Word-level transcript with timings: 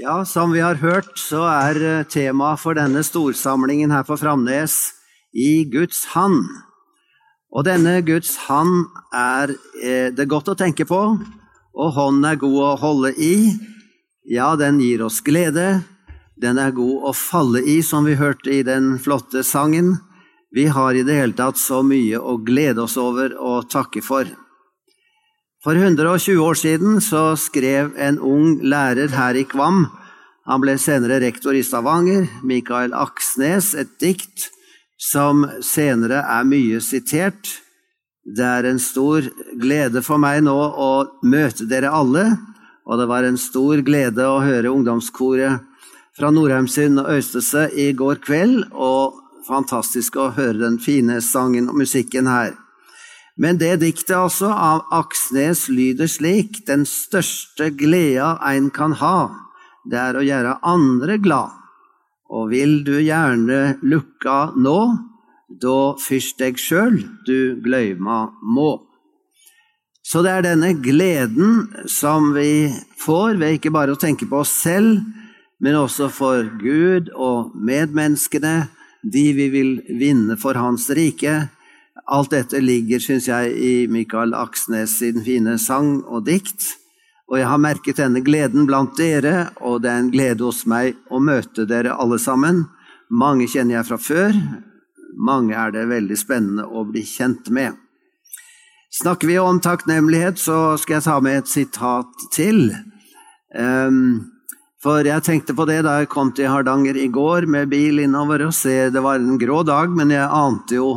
Ja, 0.00 0.24
som 0.24 0.52
vi 0.52 0.60
har 0.60 0.78
hørt, 0.80 1.18
så 1.20 1.42
er 1.44 1.76
eh, 1.84 2.04
temaet 2.08 2.62
for 2.62 2.72
denne 2.78 3.02
storsamlingen 3.04 3.92
her 3.92 4.06
på 4.08 4.16
Framnes 4.16 4.76
i 5.36 5.66
Guds 5.68 6.06
hand. 6.14 6.46
Og 7.52 7.66
denne 7.68 7.98
Guds 8.00 8.38
hand 8.46 8.86
er 9.12 9.52
eh, 9.82 10.08
det 10.08 10.30
godt 10.32 10.48
å 10.48 10.56
tenke 10.56 10.86
på, 10.88 11.00
og 11.76 11.92
hånden 11.98 12.24
er 12.24 12.40
god 12.40 12.56
å 12.64 12.70
holde 12.80 13.12
i. 13.20 13.52
Ja, 14.24 14.54
den 14.56 14.80
gir 14.80 15.04
oss 15.04 15.20
glede. 15.20 15.82
Den 16.40 16.56
er 16.56 16.72
god 16.72 17.10
å 17.10 17.12
falle 17.12 17.60
i, 17.60 17.82
som 17.84 18.08
vi 18.08 18.16
hørte 18.16 18.48
i 18.48 18.62
den 18.64 18.94
flotte 18.96 19.44
sangen. 19.44 19.98
Vi 20.56 20.70
har 20.72 20.96
i 20.96 21.04
det 21.04 21.18
hele 21.20 21.36
tatt 21.36 21.60
så 21.60 21.82
mye 21.84 22.16
å 22.16 22.38
glede 22.40 22.86
oss 22.88 22.96
over 22.96 23.36
og 23.36 23.68
takke 23.68 24.00
for. 24.00 24.24
For 25.62 25.78
120 25.78 26.40
år 26.42 26.54
siden 26.58 27.00
så 27.00 27.36
skrev 27.38 27.92
en 27.94 28.18
ung 28.18 28.56
lærer 28.66 29.12
her 29.14 29.36
i 29.38 29.44
Kvam, 29.46 29.84
han 30.42 30.58
ble 30.58 30.74
senere 30.74 31.20
rektor 31.22 31.54
i 31.54 31.62
Stavanger, 31.62 32.26
Mikael 32.42 32.90
Aksnes, 32.98 33.76
et 33.78 33.92
dikt 34.02 34.48
som 34.98 35.44
senere 35.62 36.24
er 36.26 36.48
mye 36.48 36.80
sitert. 36.82 37.60
Det 38.26 38.42
er 38.42 38.66
en 38.66 38.80
stor 38.82 39.28
glede 39.62 40.02
for 40.02 40.18
meg 40.22 40.40
nå 40.42 40.56
å 40.56 40.90
møte 41.22 41.68
dere 41.70 41.94
alle, 41.94 42.24
og 42.82 42.98
det 42.98 43.06
var 43.10 43.26
en 43.26 43.38
stor 43.38 43.84
glede 43.86 44.26
å 44.26 44.42
høre 44.42 44.74
ungdomskoret 44.74 45.62
fra 46.18 46.32
Norheimsund 46.34 47.04
og 47.04 47.14
Øystese 47.14 47.68
i 47.78 47.92
går 47.94 48.18
kveld, 48.26 48.66
og 48.74 49.14
fantastisk 49.46 50.18
å 50.18 50.32
høre 50.34 50.58
den 50.58 50.82
fine 50.82 51.20
sangen 51.22 51.70
og 51.70 51.78
musikken 51.78 52.26
her. 52.26 52.58
Men 53.40 53.56
det 53.58 53.78
diktet 53.80 54.12
altså 54.16 54.50
av 54.52 54.84
Aksnes 54.92 55.68
lyder 55.72 56.10
slik, 56.10 56.62
den 56.68 56.84
største 56.88 57.70
gleda 57.72 58.36
ein 58.44 58.68
kan 58.74 58.92
ha, 59.00 59.32
det 59.88 59.98
er 59.98 60.18
å 60.18 60.24
gjøre 60.26 60.58
andre 60.68 61.16
glad. 61.22 61.56
Og 62.32 62.52
vil 62.52 62.80
du 62.84 62.98
gjerne 63.00 63.78
lukka 63.84 64.52
nå, 64.56 64.78
da 65.48 65.94
fyrst 66.00 66.38
deg 66.40 66.60
sjøl 66.60 67.02
du 67.26 67.60
gløyma 67.64 68.24
må. 68.42 68.70
Så 70.02 70.22
det 70.24 70.32
er 70.32 70.46
denne 70.46 70.72
gleden 70.82 71.68
som 71.88 72.32
vi 72.34 72.68
får 73.00 73.38
ved 73.40 73.58
ikke 73.58 73.72
bare 73.74 73.94
å 73.94 74.00
tenke 74.00 74.26
på 74.28 74.42
oss 74.42 74.54
selv, 74.64 75.00
men 75.62 75.78
også 75.78 76.08
for 76.10 76.48
Gud 76.58 77.12
og 77.14 77.52
medmenneskene, 77.54 78.66
de 79.02 79.24
vi 79.34 79.48
vil 79.50 79.70
vinne 79.98 80.36
for 80.38 80.58
Hans 80.58 80.88
rike, 80.94 81.46
Alt 82.10 82.32
dette 82.34 82.60
ligger, 82.60 82.98
syns 83.02 83.28
jeg, 83.30 83.52
i 83.54 83.74
Mikael 83.90 84.34
Aksnes 84.34 84.98
sin 84.98 85.22
fine 85.22 85.58
sang 85.58 86.00
og 86.02 86.26
dikt. 86.26 86.72
Og 87.30 87.38
jeg 87.38 87.48
har 87.48 87.62
merket 87.62 88.00
denne 88.02 88.20
gleden 88.24 88.66
blant 88.68 88.96
dere, 88.98 89.52
og 89.62 89.84
det 89.84 89.92
er 89.92 90.02
en 90.02 90.10
glede 90.12 90.44
hos 90.44 90.64
meg 90.68 90.98
å 91.08 91.22
møte 91.22 91.64
dere 91.68 91.94
alle 91.96 92.18
sammen. 92.20 92.66
Mange 93.08 93.46
kjenner 93.48 93.78
jeg 93.78 93.88
fra 93.88 94.00
før, 94.00 94.36
mange 95.16 95.56
er 95.56 95.72
det 95.72 95.86
veldig 95.90 96.16
spennende 96.18 96.66
å 96.66 96.84
bli 96.88 97.04
kjent 97.06 97.50
med. 97.52 97.76
Snakker 98.92 99.28
vi 99.28 99.38
om 99.40 99.60
takknemlighet, 99.62 100.40
så 100.40 100.76
skal 100.80 100.98
jeg 100.98 101.06
ta 101.06 101.16
med 101.24 101.38
et 101.40 101.48
sitat 101.48 102.26
til. 102.34 102.66
Um, 103.56 104.32
for 104.82 105.04
jeg 105.06 105.24
tenkte 105.24 105.54
på 105.56 105.64
det 105.68 105.82
da 105.86 106.00
jeg 106.00 106.10
kom 106.12 106.32
til 106.36 106.50
Hardanger 106.50 106.98
i 106.98 107.08
går 107.12 107.46
med 107.48 107.70
bil 107.70 108.00
innover 108.02 108.46
og 108.46 108.54
se 108.56 108.88
Det 108.90 109.02
var 109.04 109.20
en 109.20 109.38
grå 109.38 109.60
dag, 109.68 109.92
men 109.92 110.10
jeg 110.10 110.24
ante 110.26 110.80
jo 110.80 110.88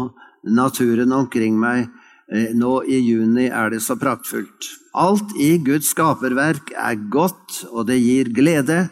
naturen 0.45 1.11
omkring 1.11 1.57
meg. 1.59 1.89
Eh, 2.31 2.53
nå 2.57 2.79
i 2.89 2.99
juni 3.05 3.47
er 3.49 3.69
det 3.73 3.81
så 3.85 3.97
praktfullt. 3.99 4.69
Alt 4.95 5.35
i 5.37 5.57
Guds 5.61 5.91
skaperverk 5.93 6.71
er 6.73 6.95
godt, 7.11 7.65
og 7.71 7.87
det 7.89 7.99
gir 8.01 8.31
glede. 8.33 8.85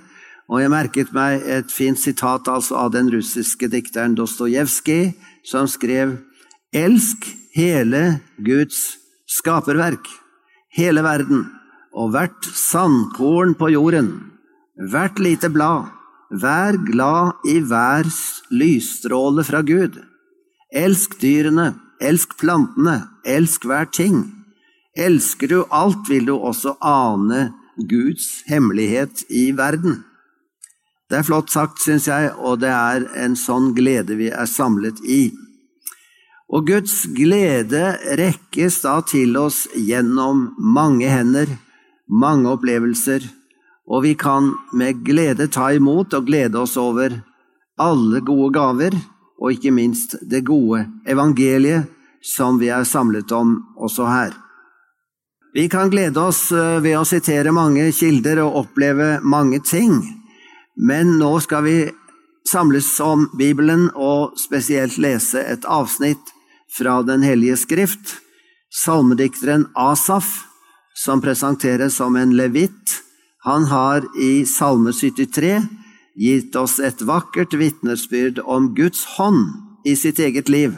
Og 0.52 0.60
jeg 0.62 0.74
merket 0.74 1.14
meg 1.16 1.46
et 1.48 1.72
fint 1.72 1.98
sitat 1.98 2.50
altså 2.52 2.78
av 2.84 2.92
den 2.94 3.10
russiske 3.14 3.70
dikteren 3.72 4.18
Dostojevskij, 4.18 5.14
som 5.48 5.70
skrev 5.72 6.18
Elsk 6.74 7.26
hele 7.56 8.20
Guds 8.42 8.98
skaperverk, 9.30 10.08
hele 10.74 11.04
verden, 11.06 11.46
og 11.94 12.14
hvert 12.14 12.48
sandkorn 12.58 13.54
på 13.58 13.70
jorden, 13.74 14.10
hvert 14.90 15.20
lite 15.22 15.52
blad, 15.54 15.92
vær 16.34 16.78
glad 16.88 17.46
i 17.50 17.60
hver 17.62 18.10
lysstråle 18.54 19.46
fra 19.46 19.62
Gud. 19.62 20.02
Elsk 20.74 21.20
dyrene, 21.22 21.76
elsk 22.02 22.32
plantene, 22.42 23.04
elsk 23.30 23.68
hver 23.70 23.86
ting. 23.94 24.24
Elsker 24.98 25.52
du 25.52 25.60
alt, 25.70 26.10
vil 26.10 26.26
du 26.26 26.34
også 26.34 26.74
ane 26.82 27.52
Guds 27.78 28.42
hemmelighet 28.50 29.22
i 29.30 29.52
verden. 29.54 30.02
Det 31.10 31.20
er 31.20 31.28
flott 31.28 31.54
sagt, 31.54 31.78
syns 31.84 32.08
jeg, 32.10 32.32
og 32.42 32.64
det 32.64 32.74
er 32.74 33.06
en 33.22 33.38
sånn 33.38 33.76
glede 33.78 34.18
vi 34.18 34.32
er 34.34 34.50
samlet 34.50 34.98
i. 35.06 35.28
Og 36.50 36.66
Guds 36.66 37.04
glede 37.14 37.94
rekkes 38.18 38.82
da 38.82 38.98
til 39.06 39.38
oss 39.38 39.68
gjennom 39.78 40.48
mange 40.58 41.06
hender, 41.10 41.54
mange 42.10 42.50
opplevelser, 42.50 43.30
og 43.86 44.08
vi 44.08 44.18
kan 44.18 44.56
med 44.74 45.06
glede 45.06 45.52
ta 45.54 45.70
imot 45.78 46.18
og 46.18 46.26
glede 46.26 46.66
oss 46.66 46.80
over 46.82 47.22
alle 47.78 48.26
gode 48.26 48.54
gaver 48.58 48.98
og 49.44 49.52
ikke 49.52 49.74
minst 49.76 50.16
det 50.24 50.46
gode 50.48 50.86
evangeliet 51.10 51.92
som 52.24 52.56
vi 52.62 52.70
er 52.72 52.86
samlet 52.88 53.32
om 53.36 53.58
også 53.76 54.08
her. 54.08 54.32
Vi 55.54 55.68
kan 55.70 55.92
glede 55.92 56.22
oss 56.22 56.48
eh, 56.56 56.80
ved 56.82 56.96
å 56.98 57.06
sitere 57.06 57.52
mange 57.54 57.90
kilder 57.94 58.40
og 58.46 58.64
oppleve 58.64 59.20
mange 59.22 59.60
ting, 59.62 60.00
men 60.80 61.18
nå 61.20 61.36
skal 61.44 61.68
vi 61.68 61.78
samles 62.50 62.88
om 63.04 63.28
Bibelen 63.38 63.90
og 63.94 64.40
spesielt 64.40 64.98
lese 64.98 65.44
et 65.44 65.68
avsnitt 65.70 66.34
fra 66.74 67.02
Den 67.06 67.22
hellige 67.22 67.60
skrift. 67.62 68.18
Salmedikteren 68.74 69.68
Asaf, 69.78 70.32
som 70.98 71.22
presenteres 71.22 72.00
som 72.00 72.16
en 72.16 72.34
levit. 72.38 73.02
han 73.44 73.66
har 73.66 74.06
i 74.18 74.46
Salme 74.46 74.94
73 74.94 75.83
gitt 76.20 76.56
oss 76.56 76.80
et 76.80 77.02
vakkert 77.02 77.56
vitnesbyrd 77.58 78.42
om 78.46 78.74
Guds 78.78 79.06
hånd 79.18 79.86
i 79.86 79.96
sitt 80.00 80.20
eget 80.20 80.50
liv. 80.50 80.76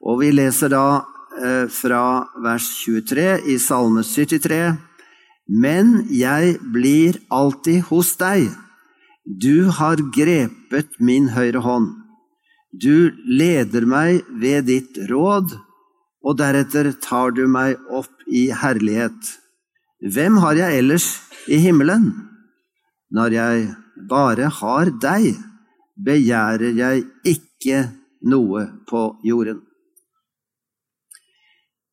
Og 0.00 0.20
vi 0.22 0.30
leser 0.32 0.72
da 0.72 1.02
eh, 1.38 1.66
fra 1.70 2.28
vers 2.44 2.68
23 2.84 3.28
i 3.50 3.58
Salme 3.62 4.04
73. 4.06 4.76
Men 5.48 6.04
jeg 6.12 6.58
blir 6.74 7.18
alltid 7.32 7.88
hos 7.88 8.14
deg. 8.20 8.50
Du 9.24 9.68
har 9.76 10.00
grepet 10.14 11.00
min 11.00 11.30
høyre 11.34 11.64
hånd. 11.64 11.88
Du 12.72 13.10
leder 13.24 13.86
meg 13.88 14.26
ved 14.28 14.68
ditt 14.68 14.98
råd, 15.08 15.54
og 16.24 16.36
deretter 16.36 16.90
tar 17.00 17.32
du 17.32 17.46
meg 17.48 17.80
opp 17.88 18.12
i 18.28 18.48
herlighet. 18.52 19.16
Hvem 20.04 20.36
har 20.44 20.58
jeg 20.60 20.82
ellers 20.82 21.06
i 21.48 21.58
himmelen? 21.64 22.10
Når 23.10 23.32
jeg 23.32 23.68
bare 24.10 24.50
har 24.60 24.92
deg, 25.02 25.32
begjærer 25.98 26.76
jeg 26.78 27.06
ikke 27.26 27.86
noe 28.28 28.66
på 28.88 29.08
jorden. 29.26 29.64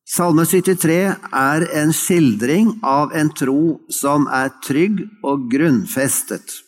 Salme 0.06 0.44
73 0.46 1.16
er 1.34 1.64
en 1.80 1.90
skildring 1.90 2.76
av 2.86 3.10
en 3.18 3.32
tro 3.34 3.80
som 3.90 4.28
er 4.30 4.52
trygg 4.62 5.02
og 5.26 5.48
grunnfestet, 5.50 6.60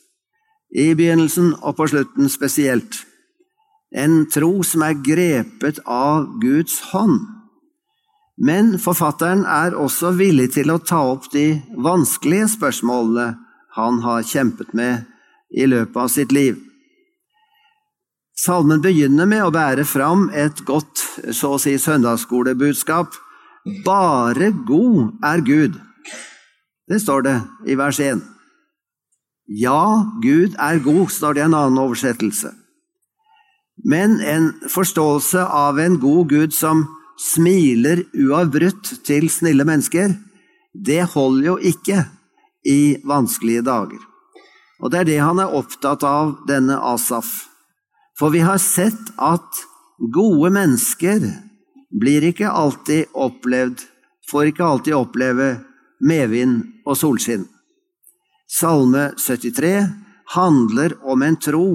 i 0.75 0.91
begynnelsen 0.99 1.53
og 1.63 1.77
på 1.79 1.87
slutten 1.93 2.27
spesielt. 2.29 3.05
En 3.95 4.25
tro 4.29 4.65
som 4.67 4.83
er 4.85 4.99
grepet 5.07 5.79
av 5.87 6.27
Guds 6.43 6.81
hånd. 6.91 7.23
Men 8.43 8.75
forfatteren 8.83 9.47
er 9.47 9.79
også 9.79 10.13
villig 10.19 10.51
til 10.59 10.75
å 10.75 10.81
ta 10.83 10.99
opp 11.15 11.31
de 11.33 11.63
vanskelige 11.79 12.51
spørsmålene 12.59 13.31
han 13.79 14.03
har 14.03 14.27
kjempet 14.27 14.75
med 14.75 15.07
i 15.51 15.67
løpet 15.67 15.97
av 15.97 16.11
sitt 16.13 16.33
liv. 16.33 16.59
Salmen 18.39 18.83
begynner 18.83 19.27
med 19.27 19.43
å 19.43 19.53
bære 19.55 19.85
fram 19.89 20.29
et 20.31 20.63
godt, 20.67 21.03
så 21.35 21.57
å 21.57 21.61
si, 21.63 21.75
søndagsskolebudskap. 21.81 23.17
Bare 23.85 24.53
god 24.69 25.25
er 25.27 25.43
Gud. 25.43 25.79
Det 26.89 27.01
står 27.03 27.25
det 27.27 27.37
i 27.67 27.77
vers 27.77 27.99
1. 28.01 28.23
Ja, 29.59 30.05
Gud 30.23 30.55
er 30.61 30.79
god, 30.85 31.09
står 31.11 31.35
det 31.35 31.43
i 31.43 31.47
en 31.49 31.57
annen 31.57 31.81
oversettelse. 31.83 32.53
Men 33.85 34.19
en 34.21 34.53
forståelse 34.71 35.45
av 35.45 35.79
en 35.81 35.99
god 36.01 36.29
Gud 36.31 36.55
som 36.55 36.85
smiler 37.19 38.05
uavbrutt 38.15 38.93
til 39.07 39.29
snille 39.33 39.67
mennesker, 39.67 40.15
det 40.75 41.03
holder 41.15 41.47
jo 41.47 41.57
ikke 41.73 42.05
i 42.67 42.99
vanskelige 43.07 43.65
dager. 43.67 44.08
Og 44.79 44.93
det 44.93 45.01
er 45.01 45.09
det 45.09 45.19
han 45.23 45.41
er 45.43 45.55
opptatt 45.59 46.05
av, 46.07 46.37
denne 46.49 46.79
Asaf. 46.79 47.49
For 48.19 48.35
vi 48.35 48.43
har 48.47 48.59
sett 48.63 49.13
at 49.19 49.63
gode 50.15 50.51
mennesker 50.55 51.23
blir 51.99 52.27
ikke 52.31 52.51
alltid 52.51 53.15
opplevd, 53.15 53.83
får 54.31 54.51
ikke 54.51 54.67
alltid 54.67 54.99
oppleve 54.99 55.49
medvind 56.05 56.63
og 56.87 56.99
solskinn. 56.99 57.47
Salme 58.49 59.11
73 59.19 59.89
handler 60.35 60.95
om 61.03 61.23
en 61.23 61.37
tro 61.37 61.69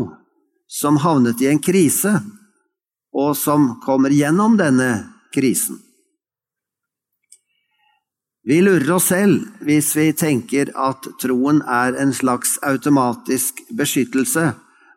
som 0.67 0.97
havnet 0.97 1.41
i 1.41 1.49
en 1.51 1.61
krise, 1.61 2.15
og 3.13 3.35
som 3.37 3.75
kommer 3.83 4.13
gjennom 4.13 4.55
denne 4.57 4.89
krisen. 5.33 5.77
Vi 8.43 8.59
lurer 8.61 8.91
oss 8.91 9.07
selv 9.07 9.45
hvis 9.63 9.93
vi 9.95 10.09
tenker 10.19 10.73
at 10.75 11.05
troen 11.21 11.61
er 11.63 11.95
en 11.99 12.11
slags 12.15 12.57
automatisk 12.67 13.61
beskyttelse 13.71 14.49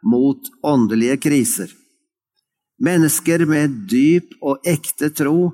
mot 0.07 0.49
åndelige 0.67 1.21
kriser. 1.29 1.69
Mennesker 2.83 3.47
med 3.47 3.85
dyp 3.91 4.35
og 4.43 4.67
ekte 4.67 5.13
tro 5.15 5.53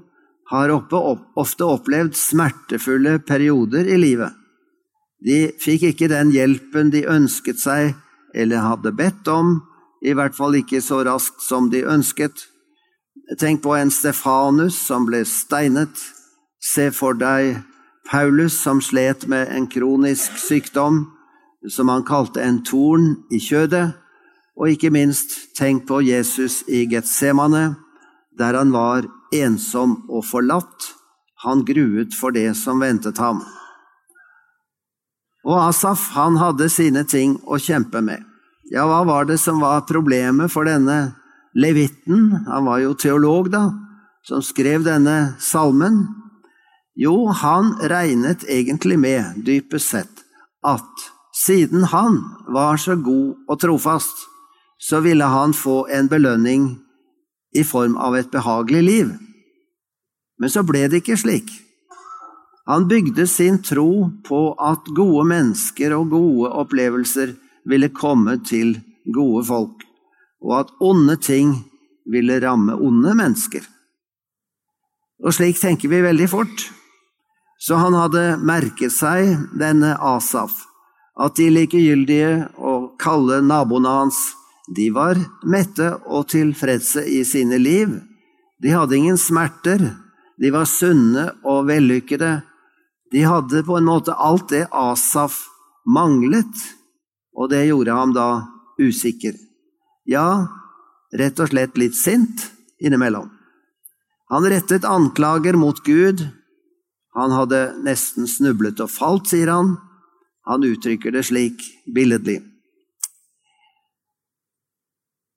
har 0.52 0.72
ofte 0.72 1.68
opplevd 1.68 2.16
smertefulle 2.18 3.18
perioder 3.28 3.88
i 3.88 3.98
livet. 4.00 4.32
De 5.22 5.52
fikk 5.62 5.84
ikke 5.92 6.08
den 6.10 6.32
hjelpen 6.34 6.90
de 6.92 7.04
ønsket 7.08 7.60
seg 7.60 7.92
eller 8.34 8.64
hadde 8.64 8.94
bedt 8.96 9.28
om, 9.28 9.60
i 10.02 10.16
hvert 10.16 10.34
fall 10.34 10.56
ikke 10.58 10.80
så 10.82 11.02
raskt 11.06 11.44
som 11.44 11.68
de 11.70 11.84
ønsket. 11.86 12.48
Tenk 13.38 13.62
på 13.62 13.76
en 13.76 13.92
Stefanus 13.92 14.80
som 14.80 15.04
ble 15.06 15.22
steinet. 15.28 15.92
Se 16.58 16.88
for 16.96 17.14
deg 17.18 17.60
Paulus 18.10 18.56
som 18.62 18.80
slet 18.82 19.26
med 19.30 19.48
en 19.52 19.66
kronisk 19.70 20.38
sykdom 20.38 21.04
som 21.70 21.88
han 21.88 22.04
kalte 22.04 22.42
en 22.42 22.62
torn 22.66 23.14
i 23.30 23.38
kjødet, 23.40 23.92
og 24.58 24.74
ikke 24.74 24.90
minst 24.92 25.54
tenk 25.56 25.86
på 25.88 26.02
Jesus 26.04 26.62
i 26.68 26.84
Getsemane, 26.90 27.76
der 28.38 28.58
han 28.58 28.72
var 28.74 29.06
ensom 29.32 30.02
og 30.10 30.26
forlatt. 30.28 30.92
Han 31.46 31.64
gruet 31.66 32.14
for 32.14 32.34
det 32.34 32.52
som 32.58 32.82
ventet 32.82 33.18
ham. 33.18 33.40
Og 35.42 35.58
Asaf, 35.58 36.12
han 36.14 36.36
hadde 36.38 36.68
sine 36.70 37.02
ting 37.08 37.34
å 37.50 37.58
kjempe 37.58 38.02
med. 38.04 38.22
Ja, 38.70 38.84
hva 38.86 39.02
var 39.06 39.26
det 39.26 39.40
som 39.42 39.58
var 39.62 39.82
problemet 39.88 40.52
for 40.52 40.68
denne 40.68 41.16
levitten? 41.58 42.30
Han 42.46 42.68
var 42.68 42.82
jo 42.84 42.94
teolog, 42.94 43.50
da, 43.50 43.66
som 44.28 44.44
skrev 44.44 44.86
denne 44.86 45.34
salmen. 45.42 46.04
Jo, 46.94 47.26
han 47.26 47.74
regnet 47.88 48.44
egentlig 48.44 48.98
med, 49.00 49.40
dypest 49.46 49.94
sett, 49.94 50.24
at 50.66 51.08
siden 51.32 51.86
han 51.88 52.18
var 52.52 52.76
så 52.76 52.98
god 53.00 53.48
og 53.48 53.60
trofast, 53.60 54.26
så 54.76 55.00
ville 55.00 55.24
han 55.24 55.54
få 55.56 55.86
en 55.88 56.08
belønning 56.12 56.66
i 57.56 57.64
form 57.64 57.96
av 57.96 58.16
et 58.18 58.30
behagelig 58.30 58.82
liv. 58.82 59.12
Men 60.40 60.50
så 60.52 60.64
ble 60.66 60.84
det 60.90 61.00
ikke 61.02 61.16
slik. 61.20 61.48
Han 62.68 62.88
bygde 62.90 63.26
sin 63.26 63.58
tro 63.64 64.10
på 64.26 64.42
at 64.60 64.92
gode 64.94 65.24
mennesker 65.30 65.94
og 65.96 66.12
gode 66.12 66.52
opplevelser 66.62 67.34
ville 67.68 67.88
komme 67.94 68.36
til 68.46 68.76
gode 69.14 69.46
folk, 69.48 69.82
og 70.44 70.58
at 70.60 70.76
onde 70.80 71.16
ting 71.16 71.56
ville 72.10 72.40
ramme 72.42 72.76
onde 72.76 73.14
mennesker. 73.18 73.64
Og 75.22 75.34
slik 75.34 75.58
tenker 75.62 75.90
vi 75.90 76.02
veldig 76.02 76.28
fort. 76.30 76.68
Så 77.62 77.78
han 77.78 77.94
hadde 77.94 78.40
merket 78.42 78.90
seg 78.90 79.36
denne 79.54 79.94
Asaf, 80.02 80.64
at 81.14 81.36
de 81.38 81.46
likegyldige 81.52 82.48
og 82.58 82.96
kalde 83.02 83.38
naboene 83.46 83.92
hans, 84.00 84.18
de 84.74 84.88
var 84.94 85.20
mette 85.46 85.92
og 86.10 86.26
tilfredse 86.32 87.04
i 87.06 87.20
sine 87.28 87.60
liv. 87.62 87.92
De 88.62 88.74
hadde 88.74 88.98
ingen 88.98 89.20
smerter, 89.20 89.84
de 90.42 90.50
var 90.50 90.66
sunne 90.66 91.28
og 91.46 91.68
vellykkede. 91.70 92.40
De 93.14 93.22
hadde 93.28 93.62
på 93.66 93.78
en 93.78 93.86
måte 93.86 94.16
alt 94.16 94.50
det 94.50 94.64
Asaf 94.74 95.38
manglet, 95.86 96.66
og 97.38 97.52
det 97.54 97.68
gjorde 97.68 97.94
ham 97.94 98.14
da 98.16 98.28
usikker. 98.82 99.38
Ja, 100.10 100.48
rett 101.14 101.38
og 101.38 101.52
slett 101.52 101.78
litt 101.78 101.94
sint 101.94 102.48
innimellom. 102.82 103.30
Han 104.34 104.46
rettet 104.50 104.88
anklager 104.88 105.54
mot 105.60 105.78
Gud 105.86 106.24
han 107.14 107.34
hadde 107.34 107.60
nesten 107.84 108.28
snublet 108.28 108.80
og 108.80 108.90
falt, 108.90 109.28
sier 109.28 109.52
han. 109.52 109.76
Han 110.48 110.64
uttrykker 110.64 111.12
det 111.12 111.26
slik, 111.28 111.62
billedlig. 111.86 112.40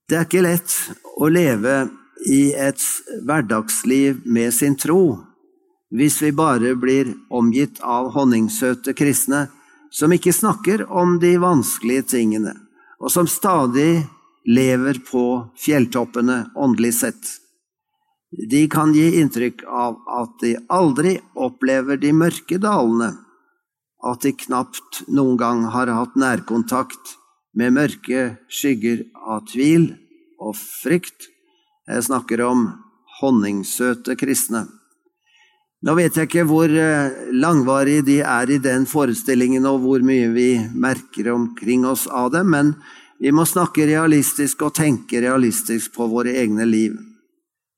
Det 0.10 0.18
er 0.20 0.28
ikke 0.28 0.46
lett 0.46 0.74
å 1.18 1.28
leve 1.34 1.76
i 2.30 2.54
et 2.54 2.82
hverdagsliv 3.26 4.22
med 4.26 4.54
sin 4.54 4.78
tro 4.80 5.18
hvis 5.96 6.18
vi 6.22 6.32
bare 6.36 6.74
blir 6.76 7.12
omgitt 7.34 7.80
av 7.86 8.10
honningsøte 8.16 8.96
kristne 8.98 9.46
som 9.94 10.12
ikke 10.12 10.34
snakker 10.36 10.84
om 10.92 11.20
de 11.22 11.36
vanskelige 11.40 12.04
tingene, 12.16 12.52
og 13.00 13.12
som 13.14 13.30
stadig 13.32 14.04
lever 14.46 15.00
på 15.08 15.24
fjelltoppene 15.62 16.50
åndelig 16.56 16.94
sett. 17.00 17.22
De 18.36 18.66
kan 18.68 18.92
gi 18.94 19.16
inntrykk 19.22 19.64
av 19.64 20.00
at 20.12 20.40
de 20.42 20.56
aldri 20.74 21.16
opplever 21.40 22.00
de 22.02 22.12
mørke 22.12 22.60
dalene, 22.60 23.14
at 24.06 24.26
de 24.26 24.34
knapt 24.46 25.06
noen 25.08 25.38
gang 25.40 25.64
har 25.72 25.92
hatt 25.94 26.18
nærkontakt 26.20 27.16
med 27.56 27.78
mørke 27.78 28.36
skygger 28.52 29.06
av 29.24 29.46
tvil 29.54 29.94
og 30.44 30.58
frykt. 30.60 31.30
Jeg 31.88 32.08
snakker 32.10 32.44
om 32.44 32.68
honningsøte 33.22 34.18
kristne. 34.20 34.66
Nå 35.86 35.94
vet 35.96 36.18
jeg 36.18 36.28
ikke 36.28 36.48
hvor 36.50 36.68
langvarige 36.68 37.40
langvarig 37.40 37.98
de 38.08 38.20
er 38.26 38.52
i 38.52 38.60
den 38.60 38.88
forestillingen, 38.90 39.68
og 39.70 39.84
hvor 39.86 40.04
mye 40.04 40.32
vi 40.34 40.50
merker 40.74 41.32
omkring 41.32 41.86
oss 41.86 42.08
av 42.10 42.32
dem, 42.34 42.52
men 42.52 42.76
vi 43.22 43.32
må 43.32 43.46
snakke 43.48 43.86
realistisk 43.88 44.66
og 44.66 44.76
tenke 44.76 45.22
realistisk 45.24 45.94
på 45.96 46.10
våre 46.12 46.34
egne 46.42 46.66
liv. 46.68 46.98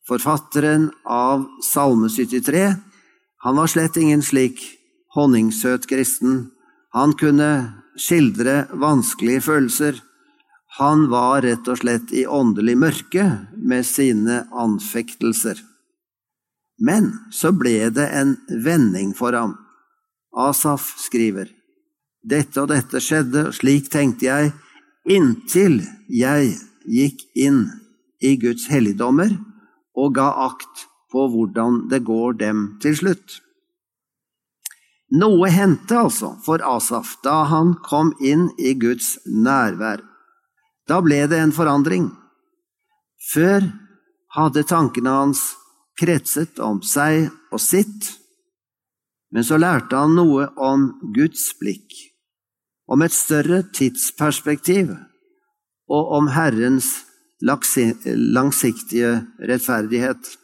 Forfatteren 0.07 0.92
av 1.04 1.45
Salme 1.63 2.09
73 2.09 2.75
han 3.44 3.56
var 3.56 3.68
slett 3.68 3.98
ingen 3.98 4.21
slik 4.24 4.62
honningsøt 5.15 5.86
kristen. 5.88 6.51
Han 6.95 7.13
kunne 7.13 7.50
skildre 8.00 8.65
vanskelige 8.71 9.44
følelser. 9.45 10.00
Han 10.80 11.07
var 11.12 11.42
rett 11.45 11.68
og 11.69 11.80
slett 11.81 12.13
i 12.15 12.25
åndelig 12.27 12.77
mørke 12.77 13.25
med 13.56 13.86
sine 13.86 14.45
anfektelser. 14.51 15.59
Men 16.80 17.12
så 17.33 17.51
ble 17.56 17.89
det 17.94 18.07
en 18.13 18.36
vending 18.63 19.13
for 19.18 19.38
ham. 19.38 19.56
Asaf 20.38 20.94
skriver, 21.01 21.50
Dette 22.27 22.59
og 22.62 22.68
dette 22.74 23.00
skjedde, 23.00 23.48
og 23.48 23.56
slik 23.56 23.88
tenkte 23.94 24.27
jeg, 24.27 24.51
inntil 25.07 25.80
jeg 26.11 26.57
gikk 26.83 27.23
inn 27.40 27.61
i 28.19 28.35
Guds 28.42 28.68
helligdommer 28.68 29.31
og 29.97 30.13
ga 30.16 30.30
akt 30.45 30.85
på 31.11 31.25
hvordan 31.33 31.87
det 31.92 32.04
går 32.06 32.37
dem 32.42 32.63
til 32.83 32.95
slutt. 32.99 33.39
Noe 35.18 35.49
hendte 35.54 35.95
altså 35.95 36.33
for 36.44 36.63
Asaf 36.68 37.16
da 37.23 37.45
han 37.47 37.77
kom 37.85 38.11
inn 38.19 38.49
i 38.59 38.73
Guds 38.75 39.16
nærvær. 39.25 40.04
Da 40.87 40.99
ble 41.04 41.21
det 41.31 41.39
en 41.39 41.56
forandring. 41.56 42.09
Før 43.31 43.63
hadde 44.35 44.68
tankene 44.68 45.16
hans 45.21 45.44
kretset 45.99 46.59
om 46.63 46.81
seg 46.85 47.31
og 47.51 47.61
sitt, 47.63 48.11
men 49.31 49.44
så 49.47 49.57
lærte 49.59 49.97
han 49.97 50.16
noe 50.16 50.49
om 50.59 50.89
Guds 51.16 51.49
blikk, 51.59 51.95
om 52.87 53.04
et 53.04 53.16
større 53.16 53.63
tidsperspektiv 53.75 54.94
og 55.92 56.13
om 56.19 56.30
Herrens 56.35 57.06
langsiktige 57.41 59.25
rettferdighet. 59.39 60.37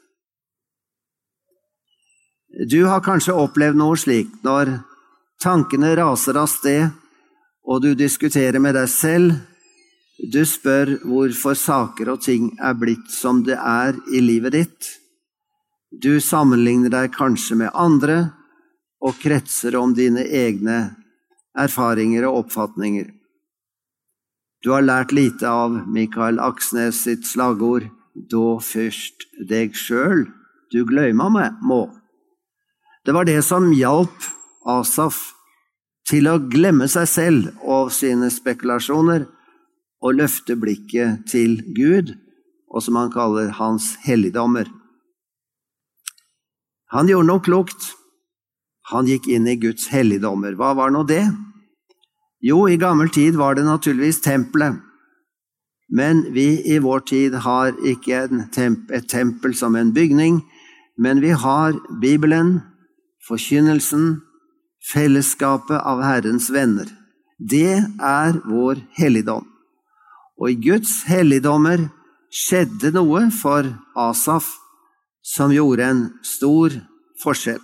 Du 2.70 2.84
har 2.86 3.02
kanskje 3.02 3.34
opplevd 3.34 3.80
noe 3.80 3.98
slikt 3.98 4.44
når 4.46 4.76
tankene 5.42 5.96
raser 5.98 6.38
av 6.38 6.48
sted, 6.52 6.92
og 7.66 7.82
du 7.82 7.94
diskuterer 7.98 8.62
med 8.62 8.76
deg 8.78 8.90
selv. 8.92 9.40
Du 10.32 10.44
spør 10.46 11.00
hvorfor 11.02 11.58
saker 11.58 12.14
og 12.14 12.22
ting 12.22 12.52
er 12.62 12.78
blitt 12.78 13.10
som 13.12 13.42
det 13.48 13.58
er 13.58 13.98
i 14.14 14.22
livet 14.22 14.54
ditt. 14.54 14.92
Du 15.90 16.20
sammenligner 16.22 16.94
deg 16.94 17.14
kanskje 17.14 17.58
med 17.64 17.74
andre 17.74 18.20
og 19.04 19.18
kretser 19.22 19.76
om 19.76 19.94
dine 19.98 20.24
egne 20.24 20.78
erfaringer 21.58 22.28
og 22.30 22.44
oppfatninger. 22.44 23.10
Du 24.64 24.72
har 24.72 24.86
lært 24.86 25.12
lite 25.12 25.50
av 25.50 25.74
Mikael 25.92 26.40
Aksnes 26.40 27.02
sitt 27.04 27.28
slagord 27.28 27.90
«Da 28.16 28.60
først 28.64 29.26
deg 29.50 29.76
sjøl 29.76 30.24
du 30.72 30.84
gløyma 30.88 31.28
meg 31.34 31.60
må». 31.68 31.84
Det 33.04 33.12
var 33.12 33.28
det 33.28 33.42
som 33.44 33.74
hjalp 33.76 34.30
Asaf 34.64 35.20
til 36.08 36.30
å 36.32 36.38
glemme 36.40 36.88
seg 36.88 37.10
selv 37.12 37.68
og 37.68 37.92
sine 37.92 38.32
spekulasjoner 38.32 39.28
og 40.04 40.16
løfte 40.16 40.56
blikket 40.60 41.28
til 41.32 41.60
Gud, 41.76 42.16
og 42.72 42.84
som 42.84 42.96
han 43.00 43.12
kaller 43.12 43.52
hans 43.60 43.98
helligdommer. 44.08 44.72
Han 46.96 47.12
gjorde 47.12 47.28
noe 47.28 47.44
klokt. 47.44 47.92
Han 48.92 49.08
gikk 49.12 49.28
inn 49.32 49.48
i 49.48 49.60
Guds 49.60 49.90
helligdommer. 49.92 50.56
Hva 50.60 50.72
var 50.78 50.92
nå 50.94 51.04
det? 51.08 51.26
Jo, 52.44 52.66
i 52.68 52.76
gammel 52.76 53.08
tid 53.10 53.38
var 53.40 53.56
det 53.56 53.64
naturligvis 53.64 54.20
tempelet. 54.22 54.82
Men 55.94 56.26
vi 56.34 56.60
i 56.76 56.80
vår 56.84 57.00
tid 57.08 57.36
har 57.46 57.76
ikke 57.88 58.26
temp 58.52 58.92
et 58.92 59.08
tempel 59.08 59.54
som 59.56 59.76
en 59.80 59.94
bygning, 59.96 60.42
men 61.00 61.22
vi 61.22 61.32
har 61.32 61.78
Bibelen, 62.02 62.58
forkynnelsen, 63.28 64.22
fellesskapet 64.92 65.80
av 65.80 66.02
Herrens 66.04 66.50
venner. 66.52 66.90
Det 67.40 67.80
er 68.04 68.40
vår 68.44 68.82
helligdom. 68.98 69.46
Og 70.42 70.52
i 70.52 70.60
Guds 70.60 71.04
helligdommer 71.08 71.86
skjedde 72.34 72.92
noe 72.98 73.30
for 73.32 73.70
Asaf 73.96 74.50
som 75.24 75.54
gjorde 75.54 75.88
en 75.88 76.02
stor 76.28 76.76
forskjell. 77.24 77.62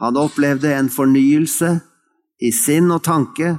Han 0.00 0.16
opplevde 0.16 0.72
en 0.72 0.88
fornyelse 0.88 1.74
i 2.40 2.52
sinn 2.56 2.88
og 2.94 3.04
tanke 3.04 3.58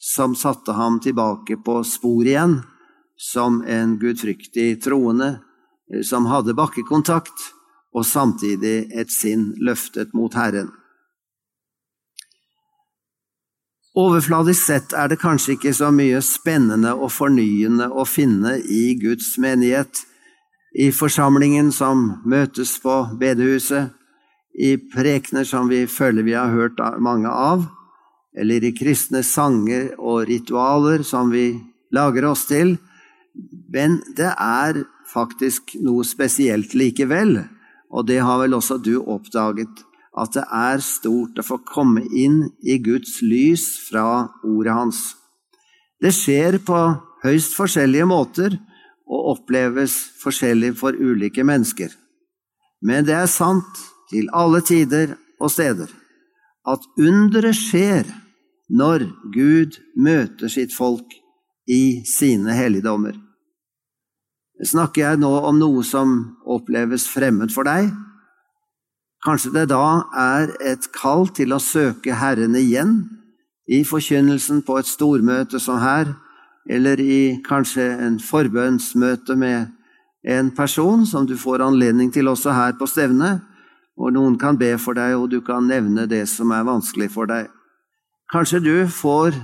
som 0.00 0.34
satte 0.34 0.72
ham 0.72 1.00
tilbake 1.00 1.60
på 1.60 1.82
sporet 1.84 2.32
igjen, 2.32 2.58
som 3.20 3.60
en 3.68 3.98
gudfryktig 4.00 4.82
troende 4.82 5.34
eh, 5.92 6.02
som 6.02 6.26
hadde 6.32 6.56
bakkekontakt, 6.56 7.50
og 7.92 8.06
samtidig 8.06 8.88
et 8.96 9.10
sinn 9.12 9.50
løftet 9.60 10.14
mot 10.14 10.34
Herren. 10.38 10.70
Overfladisk 13.98 14.62
sett 14.62 14.92
er 14.94 15.10
det 15.10 15.18
kanskje 15.20 15.56
ikke 15.56 15.72
så 15.74 15.90
mye 15.92 16.20
spennende 16.22 16.92
og 16.94 17.10
fornyende 17.10 17.88
å 17.90 18.06
finne 18.06 18.54
i 18.62 18.94
Guds 19.00 19.34
menighet, 19.42 20.04
i 20.78 20.92
forsamlingen 20.94 21.72
som 21.74 22.22
møtes 22.22 22.76
på 22.80 22.94
bedehuset, 23.18 23.90
i 24.54 24.76
prekener 24.94 25.44
som 25.46 25.68
vi 25.70 25.82
føler 25.90 26.22
vi 26.26 26.36
har 26.38 26.54
hørt 26.54 26.78
mange 27.02 27.28
av, 27.28 27.66
eller 28.40 28.64
i 28.64 28.72
kristne 28.76 29.22
sanger 29.26 29.92
og 29.98 30.24
ritualer 30.30 31.04
som 31.06 31.32
vi 31.32 31.52
lager 31.92 32.26
oss 32.30 32.46
til, 32.48 32.76
men 33.70 34.00
det 34.16 34.32
er 34.32 34.82
faktisk 35.10 35.74
noe 35.82 36.06
spesielt 36.06 36.74
likevel, 36.78 37.36
og 37.90 38.06
det 38.08 38.20
har 38.22 38.40
vel 38.42 38.56
også 38.56 38.78
du 38.82 38.96
oppdaget, 39.00 39.70
at 40.18 40.34
det 40.34 40.44
er 40.44 40.82
stort 40.82 41.38
å 41.38 41.46
få 41.46 41.60
komme 41.66 42.02
inn 42.16 42.42
i 42.62 42.78
Guds 42.82 43.20
lys 43.22 43.66
fra 43.88 44.30
ordet 44.46 44.74
hans. 44.74 45.00
Det 46.00 46.12
skjer 46.14 46.58
på 46.66 46.80
høyst 47.24 47.54
forskjellige 47.58 48.08
måter 48.08 48.56
og 49.10 49.34
oppleves 49.36 49.96
forskjellig 50.22 50.72
for 50.80 50.96
ulike 50.96 51.44
mennesker. 51.46 51.90
Men 52.80 53.04
det 53.06 53.16
er 53.18 53.30
sant 53.30 53.82
til 54.10 54.30
alle 54.34 54.62
tider 54.66 55.14
og 55.40 55.52
steder 55.52 55.90
at 56.68 56.84
underet 57.00 57.56
skjer 57.56 58.08
når 58.70 59.08
Gud 59.34 59.80
møter 59.98 60.48
sitt 60.48 60.74
folk 60.74 61.16
i 61.70 62.02
sine 62.06 62.54
helligdommer. 62.54 63.16
Snakker 64.60 65.02
jeg 65.02 65.20
nå 65.22 65.30
om 65.48 65.58
noe 65.58 65.82
som 65.86 66.14
oppleves 66.44 67.06
fremmed 67.08 67.52
for 67.54 67.66
deg? 67.66 67.90
Kanskje 69.24 69.52
det 69.54 69.66
da 69.72 70.04
er 70.16 70.52
et 70.64 70.86
kall 70.96 71.28
til 71.36 71.52
å 71.52 71.60
søke 71.60 72.16
Herren 72.16 72.56
igjen 72.56 72.94
i 73.70 73.82
forkynnelsen 73.84 74.62
på 74.66 74.78
et 74.80 74.88
stormøte 74.88 75.60
som 75.60 75.80
her, 75.80 76.14
eller 76.68 77.00
i 77.00 77.40
kanskje 77.44 77.84
en 78.04 78.18
forbønnsmøte 78.22 79.36
med 79.36 79.70
en 80.28 80.50
person 80.56 81.06
som 81.08 81.26
du 81.28 81.36
får 81.40 81.64
anledning 81.64 82.10
til 82.12 82.28
også 82.28 82.52
her 82.56 82.76
på 82.80 82.88
stevnet, 82.88 83.40
hvor 83.96 84.12
noen 84.12 84.36
kan 84.40 84.56
be 84.60 84.72
for 84.80 84.96
deg, 84.96 85.16
og 85.16 85.30
du 85.32 85.40
kan 85.44 85.68
nevne 85.68 86.06
det 86.08 86.26
som 86.28 86.52
er 86.56 86.68
vanskelig 86.68 87.10
for 87.12 87.28
deg. 87.28 87.48
Kanskje 88.30 88.60
du 88.62 88.74
får 88.86 89.34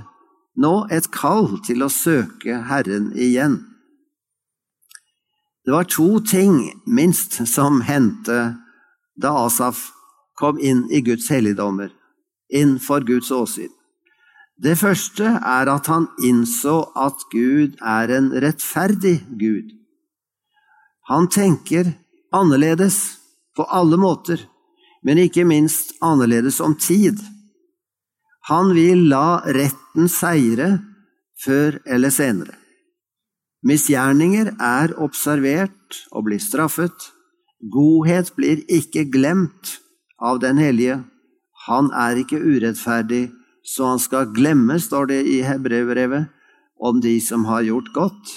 nå 0.62 0.75
et 0.95 1.09
kall 1.11 1.57
til 1.66 1.83
å 1.83 1.90
søke 1.90 2.61
Herren 2.69 3.11
igjen. 3.19 3.59
Det 5.66 5.75
var 5.75 5.88
to 5.90 6.21
ting, 6.23 6.61
minst, 6.87 7.40
som 7.50 7.81
hendte 7.83 8.55
da 9.19 9.33
Asaf 9.43 9.88
kom 10.38 10.61
inn 10.62 10.85
i 10.95 11.00
Guds 11.02 11.26
helligdommer, 11.35 11.90
inn 12.55 12.76
for 12.78 13.02
Guds 13.02 13.33
åsyn. 13.35 13.73
Det 14.57 14.78
første 14.78 15.35
er 15.35 15.69
at 15.69 15.90
han 15.90 16.07
innså 16.25 16.78
at 16.95 17.26
Gud 17.35 17.75
er 17.83 18.12
en 18.14 18.31
rettferdig 18.31 19.19
Gud. 19.35 19.75
Han 21.11 21.26
tenker 21.26 21.97
annerledes 22.31 23.19
på 23.57 23.66
alle 23.66 23.99
måter, 23.99 24.38
men 25.02 25.19
ikke 25.26 25.45
minst 25.45 25.97
annerledes 26.00 26.62
om 26.62 26.78
tid. 26.78 27.19
Han 28.47 28.71
vil 28.76 29.09
la 29.11 29.41
retten 29.43 30.07
seire 30.12 30.76
før 31.43 31.81
eller 31.83 32.15
senere. 32.15 32.55
Misgjerninger 33.67 34.53
er 34.62 34.95
observert 35.03 35.99
og 36.12 36.29
blir 36.29 36.43
straffet. 36.43 37.09
Godhet 37.73 38.31
blir 38.37 38.62
ikke 38.71 39.09
glemt 39.11 39.81
av 40.23 40.38
den 40.45 40.61
hellige. 40.62 41.00
Han 41.67 41.91
er 41.91 42.21
ikke 42.23 42.38
urettferdig, 42.38 43.33
så 43.67 43.91
han 43.91 44.03
skal 44.03 44.31
glemme, 44.31 44.79
står 44.79 45.11
det 45.11 45.21
i 45.26 45.41
Hebrevbrevet, 45.43 46.29
om 46.79 47.00
de 47.03 47.17
som 47.25 47.49
har 47.50 47.67
gjort 47.67 47.91
godt. 47.97 48.35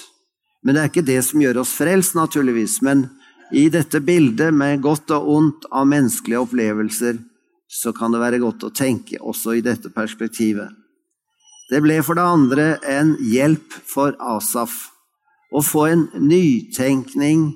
Men 0.64 0.74
det 0.74 0.82
er 0.82 0.90
ikke 0.90 1.06
det 1.06 1.20
som 1.22 1.42
gjør 1.44 1.62
oss 1.62 1.76
frelst, 1.78 2.16
naturligvis. 2.18 2.80
Men 2.82 3.06
i 3.54 3.68
dette 3.70 4.02
bildet 4.02 4.50
med 4.54 4.82
godt 4.82 5.12
og 5.14 5.28
ondt 5.36 5.70
av 5.70 5.86
menneskelige 5.86 6.42
opplevelser, 6.42 7.20
så 7.70 7.92
kan 7.94 8.10
det 8.10 8.20
være 8.22 8.40
godt 8.42 8.66
å 8.66 8.74
tenke 8.74 9.20
også 9.22 9.54
i 9.58 9.64
dette 9.64 9.92
perspektivet. 9.94 10.70
Det 11.70 11.78
ble 11.84 12.00
for 12.02 12.18
det 12.18 12.26
andre 12.26 12.66
en 12.90 13.14
hjelp 13.22 13.76
for 13.86 14.16
Asaf 14.18 14.88
å 15.54 15.62
få 15.62 15.86
en 15.90 16.06
nytenkning 16.18 17.52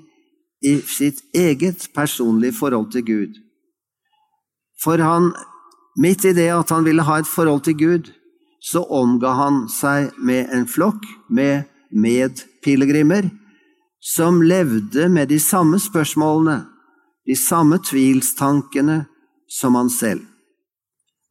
i 0.64 0.76
sitt 0.86 1.20
eget 1.34 1.88
personlige 1.94 2.54
forhold 2.56 2.92
til 2.94 3.04
Gud. 3.06 3.40
For 4.82 5.02
han, 5.02 5.32
midt 5.98 6.24
i 6.26 6.34
det 6.36 6.50
at 6.54 6.70
han 6.74 6.86
ville 6.86 7.04
ha 7.06 7.18
et 7.20 7.30
forhold 7.30 7.64
til 7.66 7.78
Gud, 7.78 8.12
så 8.62 8.84
omga 8.86 9.34
han 9.36 9.64
seg 9.68 10.14
med 10.18 10.50
en 10.54 10.66
flokk 10.70 11.04
med 11.28 11.66
medpilegrimer 11.90 13.28
som 14.04 14.40
levde 14.44 15.08
med 15.08 15.28
de 15.28 15.40
samme 15.40 15.78
spørsmålene, 15.80 16.64
de 17.26 17.36
samme 17.38 17.78
tvilstankene 17.80 19.04
som 19.54 19.78
han 19.78 19.90
selv. 19.92 20.24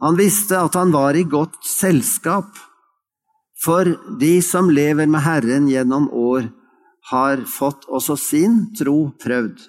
Han 0.04 0.18
visste 0.20 0.60
at 0.60 0.76
han 0.80 0.92
var 0.96 1.16
i 1.16 1.26
godt 1.28 1.60
selskap, 1.68 2.52
for 3.64 3.88
de 4.20 4.34
som 4.44 4.72
lever 4.72 5.08
med 5.08 5.24
Herren 5.24 5.70
gjennom 5.72 6.10
år, 6.12 6.50
har 7.12 7.44
fått 7.48 7.84
også 7.92 8.16
sin 8.20 8.58
tro 8.80 9.12
prøvd, 9.20 9.60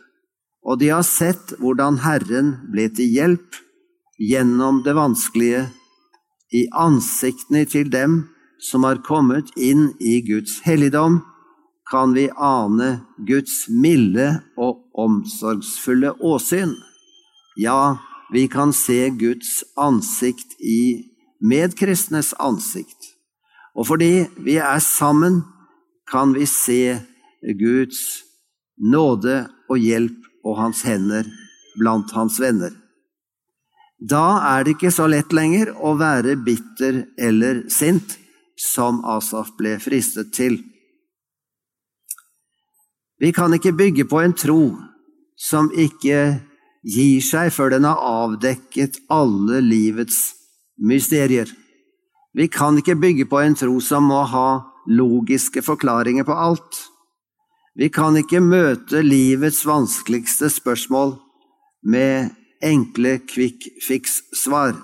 og 0.65 0.79
de 0.81 0.91
har 0.95 1.07
sett 1.07 1.55
hvordan 1.59 1.99
Herren 2.03 2.55
ble 2.71 2.87
til 2.95 3.11
hjelp 3.11 3.59
gjennom 4.23 4.83
det 4.87 4.95
vanskelige 4.95 5.65
i 6.55 6.65
ansiktene 6.79 7.65
til 7.67 7.91
dem 7.91 8.21
som 8.63 8.87
har 8.87 9.03
kommet 9.07 9.51
inn 9.59 9.91
i 9.99 10.21
Guds 10.27 10.61
helligdom 10.65 11.21
kan 11.91 12.15
vi 12.15 12.31
ane 12.37 13.01
Guds 13.29 13.67
milde 13.69 14.29
og 14.57 14.81
omsorgsfulle 14.99 16.15
åsyn. 16.25 16.73
Ja, 17.61 17.97
vi 18.33 18.47
kan 18.49 18.73
se 18.73 19.11
Guds 19.11 19.63
ansikt 19.77 20.57
i 20.61 21.05
medkristnes 21.45 22.33
ansikt. 22.41 23.11
Og 23.75 23.89
fordi 23.91 24.27
vi 24.39 24.57
er 24.57 24.79
sammen, 24.79 25.43
kan 26.11 26.35
vi 26.35 26.47
se 26.47 27.01
Guds 27.59 28.23
nåde 28.79 29.45
og 29.69 29.79
hjelp 29.79 30.25
og 30.45 30.59
hans 30.61 30.83
hender 30.87 31.29
blant 31.79 32.13
hans 32.15 32.39
venner. 32.41 32.73
Da 33.99 34.41
er 34.53 34.65
det 34.65 34.77
ikke 34.77 34.93
så 34.93 35.07
lett 35.09 35.33
lenger 35.33 35.73
å 35.75 35.95
være 35.97 36.37
bitter 36.45 37.05
eller 37.19 37.65
sint, 37.73 38.19
som 38.55 39.01
Asaf 39.09 39.55
ble 39.59 39.79
fristet 39.83 40.31
til. 40.35 40.61
Vi 43.19 43.33
kan 43.35 43.55
ikke 43.57 43.73
bygge 43.75 44.05
på 44.11 44.21
en 44.23 44.35
tro 44.37 44.75
som 45.39 45.71
ikke 45.73 46.19
gir 46.85 47.21
seg 47.25 47.51
før 47.55 47.75
den 47.75 47.87
har 47.89 48.01
avdekket 48.01 49.01
alle 49.13 49.61
livets 49.65 50.35
mysterier. 50.77 51.49
Vi 52.35 52.49
kan 52.51 52.79
ikke 52.79 52.99
bygge 52.99 53.29
på 53.31 53.41
en 53.41 53.57
tro 53.57 53.79
som 53.81 54.09
må 54.11 54.25
ha 54.29 54.49
logiske 54.91 55.63
forklaringer 55.65 56.27
på 56.29 56.35
alt. 56.35 56.81
Vi 57.75 57.89
kan 57.91 58.17
ikke 58.19 58.43
møte 58.43 59.03
livets 59.03 59.65
vanskeligste 59.67 60.51
spørsmål 60.53 61.17
med 61.83 62.35
enkle 62.65 63.19
quick 63.29 63.67
fix-svar. 63.83 64.77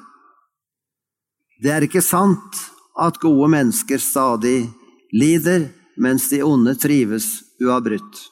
Det 1.60 1.70
er 1.70 1.86
ikke 1.86 2.02
sant 2.02 2.62
at 3.00 3.20
gode 3.20 3.50
mennesker 3.52 4.00
stadig 4.00 4.70
lider, 5.12 5.68
mens 6.00 6.28
de 6.32 6.40
onde 6.44 6.74
trives 6.80 7.42
uavbrutt. 7.60 8.24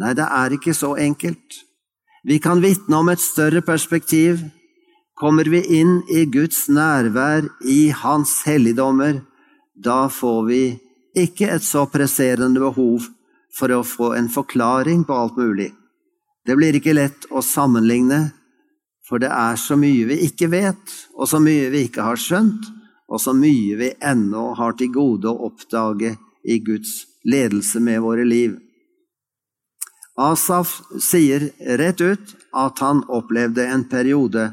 Nei, 0.00 0.14
det 0.16 0.24
er 0.24 0.56
ikke 0.56 0.74
så 0.74 0.94
enkelt. 0.96 1.60
Vi 2.24 2.38
kan 2.38 2.60
vitne 2.62 2.96
om 3.02 3.08
et 3.10 3.20
større 3.20 3.60
perspektiv. 3.66 4.44
Kommer 5.18 5.48
vi 5.50 5.58
inn 5.80 6.00
i 6.06 6.22
Guds 6.30 6.68
nærvær 6.70 7.48
i 7.66 7.90
Hans 7.90 8.42
helligdommer, 8.46 9.20
da 9.74 10.06
får 10.06 10.40
vi 10.46 10.62
ikke 11.18 11.48
et 11.56 11.66
så 11.66 11.82
presserende 11.90 12.62
behov 12.62 13.08
for 13.58 13.74
å 13.74 13.82
få 13.82 14.12
en 14.14 14.30
forklaring 14.30 15.02
på 15.08 15.18
alt 15.18 15.36
mulig. 15.36 15.72
Det 16.46 16.56
blir 16.58 16.78
ikke 16.78 16.94
lett 16.94 17.26
å 17.30 17.42
sammenligne, 17.42 18.30
for 19.02 19.18
det 19.22 19.30
er 19.34 19.58
så 19.58 19.76
mye 19.78 20.06
vi 20.08 20.22
ikke 20.28 20.50
vet, 20.52 20.94
og 21.18 21.26
så 21.28 21.42
mye 21.42 21.70
vi 21.74 21.86
ikke 21.88 22.06
har 22.06 22.18
skjønt, 22.22 22.70
og 23.10 23.20
så 23.20 23.34
mye 23.34 23.76
vi 23.82 23.94
ennå 23.98 24.52
har 24.58 24.78
til 24.78 24.94
gode 24.94 25.30
å 25.30 25.50
oppdage 25.50 26.14
i 26.46 26.62
Guds 26.62 27.02
ledelse 27.26 27.82
med 27.82 28.00
våre 28.06 28.24
liv. 28.24 28.56
Asaf 30.18 30.80
sier 31.00 31.50
rett 31.80 32.00
ut 32.00 32.34
at 32.52 32.80
han 32.84 33.02
opplevde 33.08 33.64
en 33.64 33.84
periode 33.88 34.50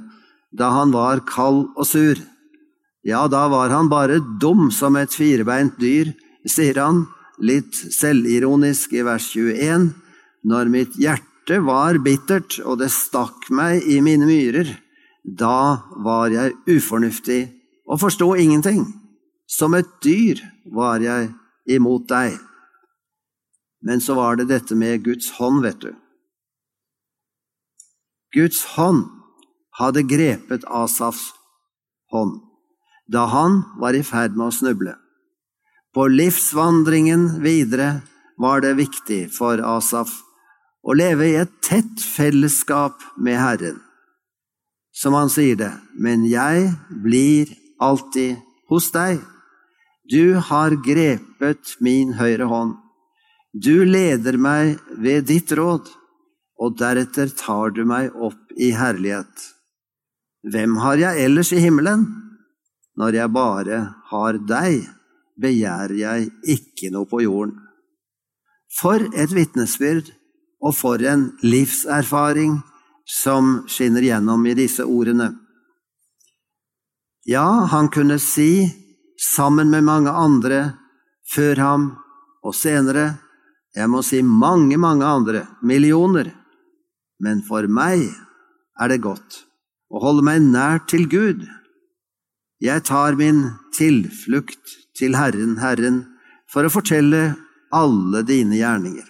da 0.56 0.70
han 0.74 0.94
var 0.96 1.22
kald 1.28 1.68
og 1.76 1.86
sur. 1.86 2.20
Ja, 3.06 3.28
da 3.28 3.48
var 3.52 3.70
han 3.70 3.90
bare 3.92 4.20
dum 4.42 4.70
som 4.72 4.96
et 5.00 5.14
firebeint 5.16 5.78
dyr, 5.80 6.14
sier 6.48 6.80
han, 6.80 7.06
litt 7.40 7.76
selvironisk 7.76 8.96
i 8.98 9.04
vers 9.08 9.30
21, 9.36 9.92
når 10.48 10.72
mitt 10.72 10.98
hjerte 11.00 11.60
var 11.64 12.00
bittert 12.04 12.60
og 12.66 12.80
det 12.82 12.92
stakk 12.94 13.50
meg 13.56 13.86
i 13.88 14.00
mine 14.04 14.28
myrer, 14.28 14.74
da 15.24 15.86
var 16.00 16.32
jeg 16.34 16.56
ufornuftig 16.68 17.42
og 17.90 18.00
forsto 18.02 18.34
ingenting. 18.36 18.86
Som 19.50 19.74
et 19.74 19.90
dyr 20.04 20.42
var 20.72 21.02
jeg 21.02 21.32
imot 21.70 22.08
deg. 22.10 22.38
Men 23.82 24.02
så 24.02 24.16
var 24.18 24.36
det 24.36 24.50
dette 24.50 24.76
med 24.76 25.04
Guds 25.04 25.32
hånd, 25.38 25.64
vet 25.64 25.80
du. 25.82 25.94
Guds 28.36 28.64
hånd 28.76 29.06
hadde 29.80 30.04
grepet 30.04 30.68
Asafs 30.68 31.32
hånd 32.12 32.42
da 33.10 33.26
han 33.26 33.64
var 33.82 33.96
i 33.98 34.04
ferd 34.06 34.36
med 34.38 34.52
å 34.52 34.54
snuble. 34.54 34.94
På 35.94 36.06
livsvandringen 36.14 37.40
videre 37.42 38.04
var 38.38 38.62
det 38.62 38.76
viktig 38.78 39.24
for 39.34 39.62
Asaf 39.66 40.12
å 40.86 40.94
leve 40.94 41.32
i 41.32 41.40
et 41.42 41.56
tett 41.66 42.04
fellesskap 42.04 43.02
med 43.18 43.40
Herren. 43.42 43.80
Som 44.94 45.16
han 45.18 45.32
sier 45.32 45.58
det, 45.58 45.72
men 45.98 46.28
jeg 46.30 46.70
blir 47.04 47.50
alltid 47.82 48.38
hos 48.70 48.92
deg. 48.94 49.20
Du 50.10 50.38
har 50.38 50.78
grepet 50.86 51.76
min 51.82 52.14
høyre 52.20 52.46
hånd. 52.52 52.78
Du 53.54 53.86
leder 53.86 54.38
meg 54.38 54.78
ved 55.02 55.26
ditt 55.26 55.52
råd, 55.58 55.88
og 56.60 56.76
deretter 56.78 57.32
tar 57.34 57.72
du 57.74 57.82
meg 57.88 58.14
opp 58.14 58.52
i 58.54 58.70
herlighet. 58.78 59.32
Hvem 60.46 60.78
har 60.84 61.00
jeg 61.02 61.26
ellers 61.26 61.50
i 61.56 61.62
himmelen? 61.64 62.06
Når 63.00 63.16
jeg 63.16 63.34
bare 63.34 63.80
har 64.12 64.38
deg, 64.46 64.86
begjærer 65.40 65.96
jeg 65.98 66.30
ikke 66.46 66.92
noe 66.94 67.10
på 67.10 67.24
jorden. 67.24 67.56
For 68.70 69.02
et 69.18 69.34
vitnesbyrd, 69.34 70.12
og 70.62 70.76
for 70.76 71.02
en 71.08 71.30
livserfaring 71.42 72.60
som 73.10 73.64
skinner 73.72 74.04
gjennom 74.04 74.44
i 74.46 74.54
disse 74.58 74.84
ordene. 74.86 75.32
Ja, 77.26 77.66
han 77.72 77.90
kunne 77.90 78.20
si, 78.22 78.68
sammen 79.18 79.72
med 79.72 79.88
mange 79.88 80.12
andre, 80.12 80.76
før 81.32 81.64
ham 81.64 81.88
og 82.44 82.54
senere, 82.56 83.16
jeg 83.76 83.90
må 83.92 84.02
si 84.06 84.22
mange, 84.26 84.78
mange 84.82 85.06
andre, 85.06 85.46
millioner, 85.62 86.32
men 87.22 87.44
for 87.46 87.68
meg 87.70 88.08
er 88.80 88.92
det 88.92 89.02
godt 89.04 89.44
å 89.90 90.02
holde 90.04 90.26
meg 90.26 90.42
nær 90.46 90.84
til 90.90 91.06
Gud. 91.10 91.46
Jeg 92.62 92.86
tar 92.88 93.18
min 93.20 93.46
tilflukt 93.76 94.76
til 94.98 95.16
Herren, 95.18 95.58
Herren, 95.62 96.04
for 96.50 96.66
å 96.66 96.74
fortelle 96.74 97.34
alle 97.74 98.24
dine 98.26 98.58
gjerninger. 98.60 99.06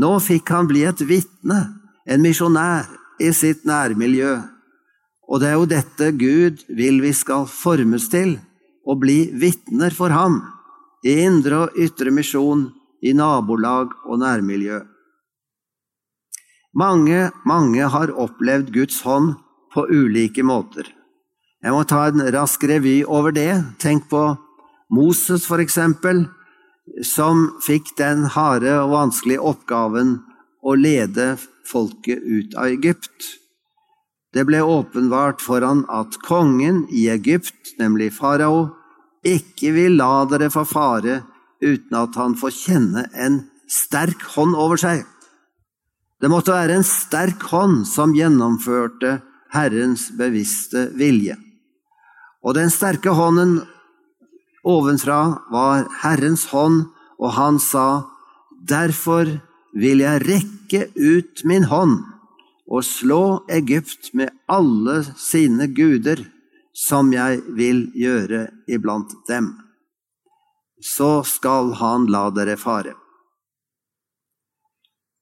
Nå 0.00 0.16
fikk 0.22 0.50
han 0.54 0.68
bli 0.70 0.84
et 0.88 1.02
vitne, 1.06 1.60
en 2.06 2.22
misjonær, 2.24 2.88
i 3.22 3.30
sitt 3.30 3.62
nærmiljø, 3.62 4.32
og 5.30 5.40
det 5.40 5.48
er 5.48 5.54
jo 5.54 5.68
dette 5.70 6.08
Gud 6.18 6.64
vil 6.66 6.98
vi 7.04 7.12
skal 7.14 7.46
formes 7.46 8.08
til, 8.10 8.36
å 8.84 8.96
bli 8.98 9.30
vitner 9.38 9.94
for 9.94 10.12
ham, 10.12 10.40
i 11.06 11.14
indre 11.24 11.64
og 11.64 11.78
ytre 11.80 12.10
misjon, 12.12 12.66
i 13.04 13.12
nabolag 13.12 13.92
og 14.08 14.20
nærmiljø. 14.22 14.80
Mange, 16.74 17.30
mange 17.46 17.86
har 17.86 18.10
opplevd 18.18 18.72
Guds 18.74 19.02
hånd 19.06 19.34
på 19.74 19.86
ulike 19.90 20.42
måter. 20.42 20.88
Jeg 21.62 21.72
må 21.72 21.84
ta 21.88 22.08
en 22.08 22.24
rask 22.34 22.64
revy 22.68 23.02
over 23.06 23.32
det. 23.32 23.52
Tenk 23.80 24.08
på 24.10 24.24
Moses, 24.92 25.46
for 25.46 25.62
eksempel, 25.62 26.26
som 27.06 27.46
fikk 27.64 27.94
den 28.00 28.26
harde 28.34 28.74
og 28.82 28.92
vanskelige 28.92 29.40
oppgaven 29.52 30.18
å 30.64 30.74
lede 30.76 31.34
folket 31.68 32.20
ut 32.20 32.56
av 32.58 32.72
Egypt. 32.74 33.30
Det 34.34 34.44
ble 34.48 34.60
åpenbart 34.66 35.40
for 35.44 35.64
han 35.64 35.84
at 35.92 36.18
kongen 36.26 36.84
i 36.90 37.06
Egypt, 37.12 37.76
nemlig 37.78 38.10
farao, 38.16 38.66
ikke 39.24 39.72
vil 39.76 39.96
la 40.00 40.26
dere 40.28 40.50
få 40.52 40.66
fare 40.68 41.22
uten 41.62 41.98
at 41.98 42.16
han 42.18 42.36
får 42.38 42.54
kjenne 42.56 43.04
en 43.14 43.42
sterk 43.70 44.22
hånd 44.34 44.56
over 44.58 44.80
seg. 44.80 45.04
Det 46.20 46.30
måtte 46.32 46.54
være 46.54 46.78
en 46.78 46.86
sterk 46.86 47.42
hånd 47.50 47.84
som 47.88 48.14
gjennomførte 48.16 49.18
Herrens 49.54 50.08
bevisste 50.16 50.88
vilje. 50.98 51.36
Og 52.44 52.56
den 52.56 52.72
sterke 52.72 53.14
hånden 53.16 53.58
ovenfra 54.64 55.20
var 55.52 55.88
Herrens 56.02 56.46
hånd, 56.52 56.86
og 57.20 57.36
han 57.36 57.60
sa, 57.62 58.10
Derfor 58.64 59.28
vil 59.76 60.00
jeg 60.00 60.22
rekke 60.24 60.86
ut 60.96 61.42
min 61.44 61.66
hånd 61.68 61.98
og 62.64 62.86
slå 62.88 63.44
Egypt 63.52 64.14
med 64.16 64.32
alle 64.48 65.02
sine 65.20 65.68
guder, 65.76 66.22
som 66.72 67.12
jeg 67.12 67.42
vil 67.52 67.84
gjøre 67.92 68.46
iblant 68.72 69.12
dem 69.28 69.52
så 70.84 71.22
skal 71.24 71.72
han 71.80 72.06
la 72.12 72.28
dere 72.34 72.58
fare. 72.60 72.92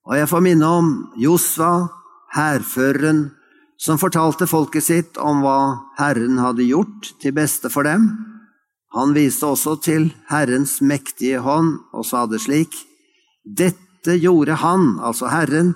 Og 0.02 0.18
jeg 0.18 0.28
får 0.30 0.42
minne 0.42 0.66
om 0.66 0.88
Josva, 1.20 1.86
hærføreren, 2.34 3.28
som 3.78 3.98
fortalte 3.98 4.48
folket 4.50 4.86
sitt 4.86 5.18
om 5.18 5.42
hva 5.42 5.58
Herren 5.98 6.40
hadde 6.42 6.66
gjort 6.66 7.12
til 7.22 7.34
beste 7.36 7.70
for 7.70 7.86
dem. 7.86 8.10
Han 8.94 9.14
viste 9.16 9.46
også 9.48 9.76
til 9.82 10.10
Herrens 10.30 10.80
mektige 10.82 11.40
hånd 11.42 11.78
og 11.94 12.06
sa 12.06 12.26
det 12.26 12.42
slik:" 12.44 12.74
Dette 13.42 14.18
gjorde 14.22 14.54
Han, 14.54 15.00
altså 15.02 15.26
Herren, 15.30 15.74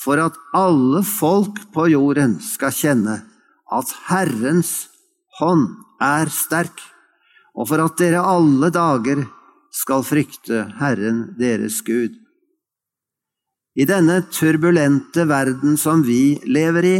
for 0.00 0.20
at 0.20 0.36
alle 0.54 1.02
folk 1.04 1.60
på 1.72 1.86
jorden 1.88 2.40
skal 2.40 2.72
kjenne 2.72 3.22
at 3.72 3.94
Herrens 4.08 4.88
hånd 5.40 5.68
er 6.02 6.28
sterk 6.32 6.76
og 7.56 7.68
for 7.70 7.82
at 7.82 7.96
dere 7.98 8.20
alle 8.20 8.70
dager 8.72 9.24
skal 9.72 10.04
frykte 10.06 10.66
Herren 10.80 11.36
deres 11.40 11.80
Gud. 11.84 12.14
I 13.76 13.84
denne 13.88 14.22
turbulente 14.32 15.26
verden 15.28 15.76
som 15.80 16.04
vi 16.04 16.38
lever 16.48 16.88
i, 16.88 16.96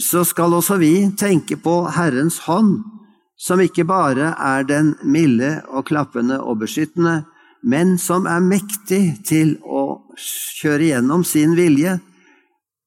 så 0.00 0.24
skal 0.28 0.52
også 0.58 0.76
vi 0.80 0.92
tenke 1.16 1.56
på 1.56 1.86
Herrens 1.96 2.42
hånd, 2.44 2.82
som 3.36 3.60
ikke 3.60 3.86
bare 3.88 4.34
er 4.36 4.66
den 4.68 4.94
milde 5.04 5.62
og 5.68 5.86
klappende 5.88 6.40
og 6.40 6.60
beskyttende, 6.64 7.22
men 7.64 7.96
som 8.00 8.28
er 8.28 8.44
mektig 8.44 9.24
til 9.28 9.56
å 9.64 10.02
kjøre 10.60 10.92
gjennom 10.92 11.24
sin 11.24 11.56
vilje 11.56 11.96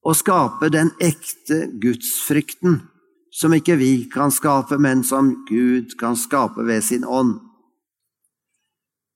og 0.06 0.16
skape 0.18 0.70
den 0.74 0.94
ekte 1.04 1.66
gudsfrykten 1.82 2.80
som 3.32 3.54
ikke 3.54 3.78
vi 3.80 3.94
kan 4.12 4.32
skape, 4.32 4.78
men 4.78 5.04
som 5.04 5.32
Gud 5.50 5.96
kan 6.00 6.18
skape 6.18 6.66
ved 6.66 6.82
sin 6.84 7.06
ånd. 7.06 7.38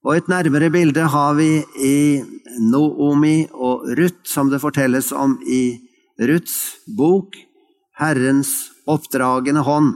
Og 0.04 0.16
Et 0.16 0.28
nærmere 0.28 0.70
bilde 0.70 1.00
har 1.00 1.34
vi 1.34 1.64
i 1.80 2.22
Noomi 2.60 3.46
og 3.52 3.88
Ruth, 3.98 4.20
som 4.24 4.50
det 4.50 4.60
fortelles 4.60 5.12
om 5.12 5.38
i 5.46 5.80
Ruths 6.20 6.76
bok, 6.96 7.36
Herrens 7.98 8.70
oppdragende 8.86 9.64
hånd. 9.64 9.94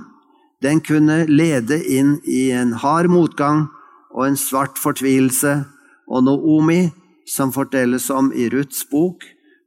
Den 0.62 0.80
kunne 0.80 1.26
lede 1.28 1.76
inn 1.84 2.18
i 2.24 2.50
en 2.50 2.72
hard 2.72 3.10
motgang 3.12 3.66
og 4.10 4.26
en 4.26 4.36
svart 4.36 4.78
fortvilelse, 4.80 5.64
og 6.08 6.24
Noomi, 6.24 6.88
som 7.28 7.52
fortelles 7.52 8.08
om 8.10 8.32
i 8.32 8.48
Ruths 8.48 8.86
bok, 8.90 9.22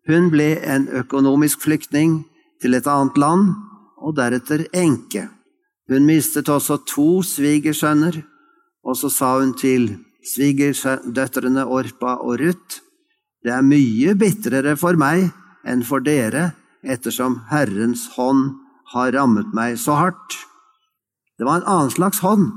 hun 0.09 0.31
ble 0.33 0.55
en 0.65 0.87
økonomisk 0.89 1.61
flyktning 1.61 2.23
til 2.61 2.73
et 2.73 2.87
annet 2.89 3.17
land, 3.21 3.53
og 4.01 4.17
deretter 4.17 4.65
enke. 4.73 5.27
Hun 5.91 6.07
mistet 6.07 6.49
også 6.49 6.81
to 6.89 7.21
svigersønner, 7.25 8.21
og 8.83 8.97
så 8.97 9.09
sa 9.13 9.35
hun 9.39 9.53
til 9.57 9.93
svigerdøtrene 10.25 11.65
Orpa 11.65 12.17
og 12.21 12.39
Ruth, 12.41 12.81
det 13.41 13.53
er 13.55 13.65
mye 13.65 14.13
bitrere 14.17 14.75
for 14.77 14.97
meg 15.01 15.31
enn 15.65 15.81
for 15.85 16.03
dere, 16.05 16.51
ettersom 16.81 17.39
Herrens 17.49 18.07
hånd 18.15 18.51
har 18.93 19.13
rammet 19.15 19.53
meg 19.57 19.79
så 19.81 19.97
hardt. 19.97 20.37
Det 21.37 21.47
var 21.47 21.61
en 21.61 21.69
annen 21.69 21.93
slags 21.93 22.21
hånd, 22.21 22.51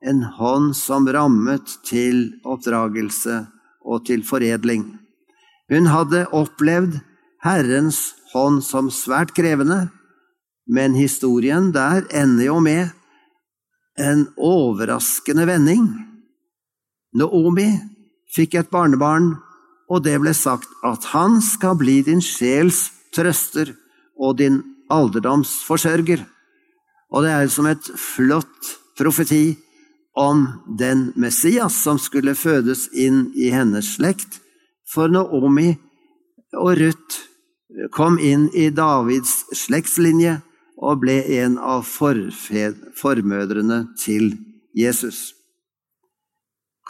en 0.00 0.22
hånd 0.38 0.72
som 0.76 1.08
rammet 1.12 1.76
til 1.84 2.30
oppdragelse 2.48 3.42
og 3.84 4.06
til 4.08 4.24
foredling. 4.24 4.86
Hun 5.70 5.90
hadde 5.92 6.24
opplevd 6.36 6.96
Herrens 7.44 8.14
hånd 8.32 8.62
som 8.64 8.88
svært 8.92 9.34
krevende, 9.36 9.90
men 10.70 10.94
historien 10.94 11.72
der 11.74 12.06
ender 12.14 12.46
jo 12.46 12.58
med 12.62 12.92
en 13.98 14.28
overraskende 14.38 15.46
vending. 15.48 15.86
Naomi 17.18 17.68
fikk 18.30 18.54
et 18.60 18.70
barnebarn, 18.70 19.32
og 19.90 20.04
det 20.06 20.20
ble 20.22 20.32
sagt 20.36 20.70
at 20.86 21.08
han 21.10 21.40
skal 21.42 21.74
bli 21.80 21.98
din 22.06 22.22
sjels 22.22 22.92
trøster 23.14 23.72
og 24.14 24.38
din 24.38 24.60
alderdoms 24.90 25.58
forsørger. 25.66 26.22
Og 27.10 27.26
det 27.26 27.32
er 27.34 27.50
som 27.50 27.66
et 27.66 27.90
flott 27.98 28.76
profeti 28.98 29.56
om 30.14 30.46
den 30.78 31.08
Messias 31.18 31.74
som 31.82 31.98
skulle 31.98 32.36
fødes 32.38 32.86
inn 32.94 33.32
i 33.34 33.50
hennes 33.50 33.96
slekt. 33.96 34.38
For 34.90 35.10
Naomi 35.10 35.72
og 36.54 36.78
Ruth 36.78 37.26
kom 37.94 38.18
inn 38.22 38.46
i 38.54 38.68
Davids 38.74 39.42
slektslinje 39.54 40.38
og 40.80 41.02
ble 41.02 41.18
en 41.40 41.58
av 41.60 41.84
formødrene 41.84 43.82
til 44.00 44.32
Jesus. 44.76 45.34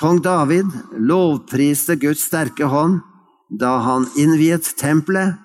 Kong 0.01 0.23
David 0.25 0.71
lovpriste 0.97 1.99
Guds 2.01 2.23
sterke 2.31 2.71
hånd 2.71 3.01
da 3.51 3.75
han 3.85 4.07
innviet 4.21 4.71
tempelet. 4.79 5.37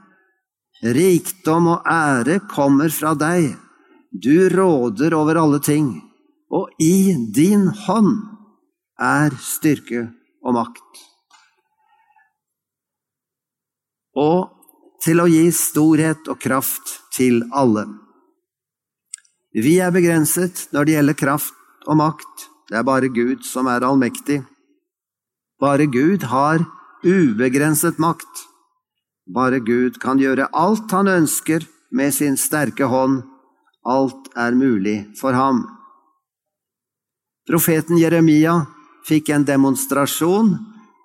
Rikdom 0.85 1.71
og 1.73 1.87
ære 1.89 2.37
kommer 2.51 2.91
fra 2.93 3.15
deg, 3.17 3.55
du 4.11 4.47
råder 4.51 5.15
over 5.17 5.39
alle 5.41 5.59
ting, 5.63 5.87
og 6.51 6.69
i 6.79 7.15
din 7.35 7.67
hånd 7.87 8.13
er 9.01 9.33
styrke 9.41 10.05
og 10.45 10.55
makt. 10.59 11.01
Og 14.15 14.51
til 15.03 15.23
å 15.23 15.27
gi 15.31 15.47
storhet 15.51 16.29
og 16.31 16.39
kraft 16.43 16.99
til 17.15 17.41
alle. 17.51 17.87
Vi 19.55 19.77
er 19.79 19.93
begrenset 19.95 20.65
når 20.75 20.85
det 20.85 20.95
gjelder 20.97 21.15
kraft 21.15 21.87
og 21.87 21.95
makt. 22.01 22.49
Det 22.67 22.75
er 22.75 22.83
bare 22.83 23.07
Gud 23.07 23.45
som 23.47 23.69
er 23.71 23.85
allmektig. 23.87 24.41
Bare 25.61 25.85
Gud 25.87 26.25
har 26.27 26.65
ubegrenset 27.05 28.01
makt. 28.01 28.43
Bare 29.31 29.61
Gud 29.63 30.01
kan 30.01 30.19
gjøre 30.19 30.49
alt 30.51 30.91
han 30.91 31.07
ønsker 31.07 31.63
med 31.95 32.11
sin 32.13 32.35
sterke 32.37 32.89
hånd. 32.91 33.21
Alt 33.87 34.27
er 34.35 34.57
mulig 34.57 35.05
for 35.21 35.37
ham. 35.37 35.63
Profeten 37.47 37.99
Jeremia 38.01 38.65
fikk 39.05 39.29
en 39.29 39.45
demonstrasjon, 39.45 40.55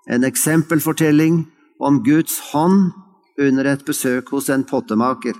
en 0.08 0.24
eksempelfortelling, 0.24 1.44
om 1.80 2.02
Guds 2.04 2.38
hånd 2.50 2.90
under 3.40 3.68
et 3.70 3.84
besøk 3.86 4.32
hos 4.34 4.50
en 4.52 4.64
pottemaker. 4.68 5.36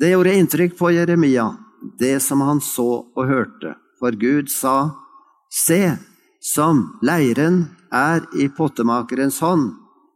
Det 0.00 0.10
gjorde 0.12 0.36
inntrykk 0.36 0.76
på 0.76 0.90
Jeremia, 0.96 1.46
det 1.98 2.20
som 2.22 2.42
han 2.44 2.60
så 2.60 3.04
og 3.16 3.26
hørte, 3.26 3.74
for 3.98 4.16
Gud 4.16 4.50
sa, 4.52 4.96
Se, 5.50 5.98
som 6.40 6.84
leiren 7.02 7.64
er 7.90 8.22
i 8.38 8.46
pottemakerens 8.54 9.40
hånd, 9.42 9.72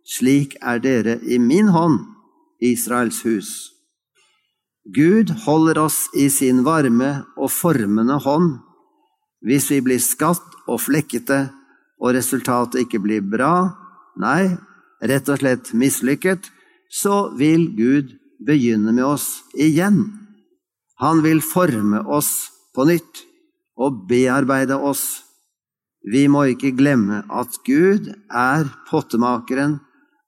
slik 0.06 0.54
er 0.62 0.78
dere 0.78 1.18
i 1.26 1.40
min 1.42 1.72
hånd, 1.74 1.98
Israels 2.62 3.24
hus. 3.26 3.50
Gud 4.84 5.32
holder 5.44 5.80
oss 5.86 6.04
i 6.14 6.28
sin 6.30 6.62
varme 6.64 7.24
og 7.36 7.50
formende 7.50 8.18
hånd. 8.20 8.58
Hvis 9.44 9.70
vi 9.72 9.80
blir 9.84 10.00
skatt 10.00 10.44
og 10.68 10.82
flekkete, 10.84 11.48
og 12.00 12.14
resultatet 12.16 12.84
ikke 12.84 13.00
blir 13.00 13.24
bra, 13.24 13.72
nei, 14.20 14.54
rett 15.00 15.28
og 15.32 15.40
slett 15.40 15.72
mislykket, 15.76 16.50
så 16.92 17.30
vil 17.38 17.70
Gud 17.76 18.12
begynne 18.44 18.92
med 18.92 19.06
oss 19.08 19.42
igjen. 19.56 20.23
Han 21.02 21.22
vil 21.24 21.42
forme 21.42 22.04
oss 22.06 22.50
på 22.74 22.86
nytt 22.86 23.24
og 23.80 24.04
bearbeide 24.08 24.76
oss 24.78 25.24
vi 26.04 26.26
må 26.28 26.44
ikke 26.52 26.74
glemme 26.76 27.22
at 27.32 27.56
Gud 27.64 28.10
er 28.28 28.66
pottemakeren, 28.90 29.78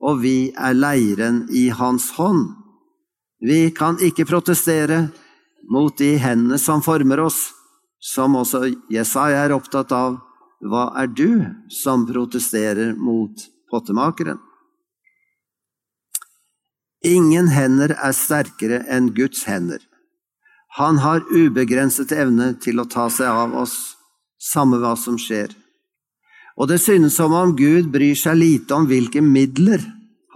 og 0.00 0.22
vi 0.22 0.52
er 0.56 0.76
leiren 0.76 1.44
i 1.52 1.68
hans 1.68 2.08
hånd. 2.16 2.48
Vi 3.44 3.68
kan 3.76 4.00
ikke 4.00 4.24
protestere 4.28 5.06
mot 5.68 5.92
de 6.00 6.14
hendene 6.22 6.56
som 6.60 6.80
former 6.84 7.20
oss, 7.26 7.50
som 8.00 8.38
også 8.40 8.70
Jesaja 8.92 9.44
er 9.44 9.56
opptatt 9.56 9.92
av. 9.92 10.16
Hva 10.64 10.88
er 10.96 11.10
du 11.12 11.44
som 11.68 12.06
protesterer 12.08 12.94
mot 12.96 13.44
pottemakeren? 13.68 14.40
Ingen 17.04 17.50
hender 17.52 17.92
er 17.92 18.16
sterkere 18.16 18.80
enn 18.88 19.12
Guds 19.14 19.44
hender. 19.44 19.82
Han 20.76 20.98
har 21.00 21.24
ubegrenset 21.32 22.12
evne 22.12 22.50
til 22.60 22.80
å 22.80 22.88
ta 22.88 23.06
seg 23.12 23.30
av 23.30 23.54
oss, 23.56 23.96
samme 24.36 24.76
hva 24.82 24.92
som 25.00 25.16
skjer. 25.16 25.54
Og 26.56 26.68
det 26.68 26.82
synes 26.84 27.16
som 27.16 27.32
om 27.36 27.54
Gud 27.56 27.88
bryr 27.92 28.16
seg 28.16 28.36
lite 28.36 28.76
om 28.76 28.88
hvilke 28.88 29.22
midler 29.24 29.80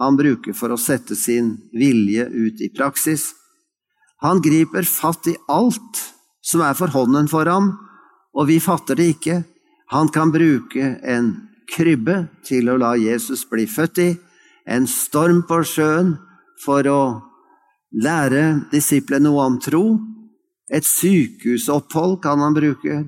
han 0.01 0.17
bruker 0.17 0.55
for 0.57 0.73
å 0.73 0.79
sette 0.81 1.13
sin 1.17 1.53
vilje 1.77 2.25
ut 2.25 2.61
i 2.61 2.71
praksis. 2.73 3.31
Han 4.25 4.41
griper 4.41 4.85
fatt 4.85 5.29
i 5.29 5.37
alt 5.49 6.01
som 6.45 6.63
er 6.65 6.73
for 6.77 6.89
hånden 6.93 7.29
for 7.29 7.45
ham, 7.45 7.73
og 8.33 8.49
vi 8.49 8.57
fatter 8.61 8.97
det 8.97 9.11
ikke. 9.15 9.41
Han 9.93 10.09
kan 10.09 10.33
bruke 10.33 10.95
en 11.05 11.33
krybbe 11.69 12.23
til 12.47 12.69
å 12.71 12.79
la 12.81 12.95
Jesus 12.97 13.45
bli 13.49 13.67
født 13.69 14.01
i, 14.01 14.09
en 14.65 14.87
storm 14.89 15.41
på 15.45 15.61
sjøen 15.65 16.15
for 16.61 16.85
å 16.89 17.01
lære 17.91 18.71
disiplene 18.71 19.27
noe 19.27 19.45
om 19.49 19.57
tro, 19.61 19.83
et 20.71 20.87
sykehusopphold 20.87 22.21
kan 22.23 22.39
han 22.39 22.55
bruke 22.55 23.01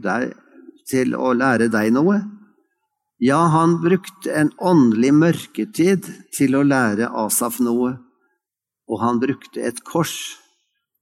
til 0.89 1.15
å 1.15 1.33
lære 1.37 1.69
deg 1.71 1.93
noe. 1.95 2.19
Ja, 3.23 3.45
han 3.53 3.77
brukte 3.79 4.33
en 4.35 4.51
åndelig 4.59 5.13
mørketid 5.15 6.09
til 6.35 6.57
å 6.59 6.65
lære 6.67 7.07
Asaf 7.23 7.61
noe, 7.63 7.93
og 8.91 8.99
han 8.99 9.21
brukte 9.21 9.63
et 9.63 9.79
kors 9.87 10.17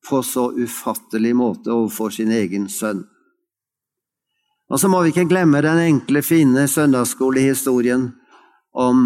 på 0.06 0.22
så 0.26 0.52
ufattelig 0.54 1.34
måte 1.38 1.74
overfor 1.74 2.14
sin 2.14 2.30
egen 2.34 2.68
sønn. 2.70 3.08
Og 4.72 4.80
så 4.80 4.88
må 4.88 5.02
vi 5.02 5.12
ikke 5.12 5.28
glemme 5.28 5.64
den 5.66 5.82
enkle, 5.82 6.22
fine 6.24 6.68
søndagsskolehistorien 6.70 8.12
om 8.78 9.02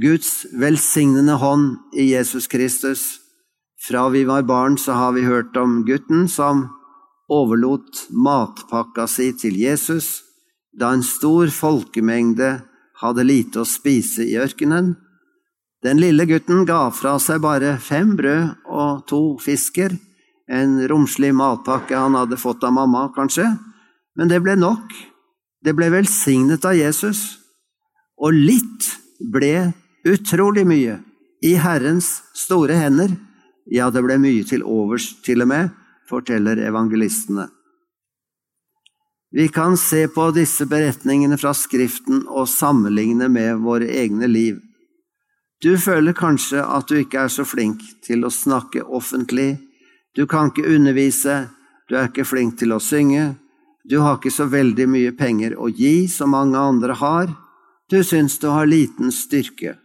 Guds 0.00 0.46
velsignende 0.56 1.36
hånd 1.40 1.94
i 1.94 2.08
Jesus 2.10 2.48
Kristus. 2.50 3.04
Fra 3.86 4.08
vi 4.10 4.24
var 4.26 4.48
barn, 4.48 4.80
så 4.80 4.96
har 4.96 5.12
vi 5.12 5.28
hørt 5.28 5.56
om 5.60 5.84
gutten 5.86 6.26
som 6.28 6.66
overlot 7.32 8.06
matpakka 8.10 9.06
si 9.10 9.32
til 9.38 9.58
Jesus 9.58 10.22
da 10.76 10.92
en 10.92 11.02
stor 11.06 11.50
folkemengde 11.50 12.50
hadde 13.00 13.24
lite 13.26 13.62
å 13.62 13.68
spise 13.68 14.24
i 14.24 14.36
ørkenen. 14.40 14.94
Den 15.84 16.00
lille 16.00 16.26
gutten 16.28 16.64
ga 16.68 16.86
fra 16.94 17.16
seg 17.22 17.42
bare 17.44 17.76
fem 17.82 18.14
brød 18.18 18.66
og 18.66 19.06
to 19.08 19.22
fisker, 19.42 19.96
en 20.46 20.78
romslig 20.88 21.32
matpakke 21.34 21.96
han 21.96 22.16
hadde 22.16 22.38
fått 22.38 22.64
av 22.64 22.74
mamma, 22.76 23.08
kanskje, 23.14 23.48
men 24.16 24.30
det 24.30 24.40
ble 24.44 24.54
nok. 24.58 24.92
Det 25.64 25.74
ble 25.74 25.88
velsignet 25.90 26.64
av 26.68 26.76
Jesus, 26.78 27.40
og 28.22 28.36
litt 28.36 28.92
ble 29.18 29.72
utrolig 30.06 30.62
mye 30.68 31.00
i 31.44 31.56
Herrens 31.58 32.20
store 32.36 32.76
hender. 32.78 33.16
Ja, 33.66 33.90
det 33.90 34.04
ble 34.06 34.20
mye 34.22 34.44
til 34.46 34.62
overs, 34.62 35.10
til 35.26 35.42
og 35.42 35.50
med, 35.50 35.72
forteller 36.08 36.60
evangelistene. 36.62 37.48
Vi 39.30 39.48
kan 39.48 39.76
se 39.76 40.06
på 40.08 40.30
disse 40.30 40.66
beretningene 40.66 41.36
fra 41.38 41.52
Skriften 41.54 42.22
og 42.28 42.48
sammenligne 42.48 43.28
med 43.28 43.58
våre 43.64 43.88
egne 44.00 44.28
liv. 44.30 44.60
Du 45.62 45.74
føler 45.80 46.16
kanskje 46.16 46.62
at 46.62 46.88
du 46.88 46.98
ikke 47.00 47.26
er 47.26 47.32
så 47.32 47.44
flink 47.44 47.82
til 48.04 48.24
å 48.24 48.32
snakke 48.32 48.84
offentlig, 48.84 49.56
du 50.16 50.26
kan 50.28 50.48
ikke 50.52 50.68
undervise, 50.72 51.48
du 51.88 51.96
er 51.96 52.08
ikke 52.08 52.24
flink 52.28 52.58
til 52.60 52.72
å 52.72 52.80
synge, 52.80 53.34
du 53.84 53.98
har 54.00 54.16
ikke 54.18 54.32
så 54.32 54.46
veldig 54.50 54.86
mye 54.90 55.12
penger 55.16 55.56
å 55.58 55.68
gi 55.68 56.08
som 56.10 56.32
mange 56.34 56.58
andre 56.58 56.96
har, 56.96 57.28
du 57.90 58.02
syns 58.04 58.38
du 58.42 58.48
har 58.50 58.66
liten 58.66 59.12
styrke. 59.14 59.76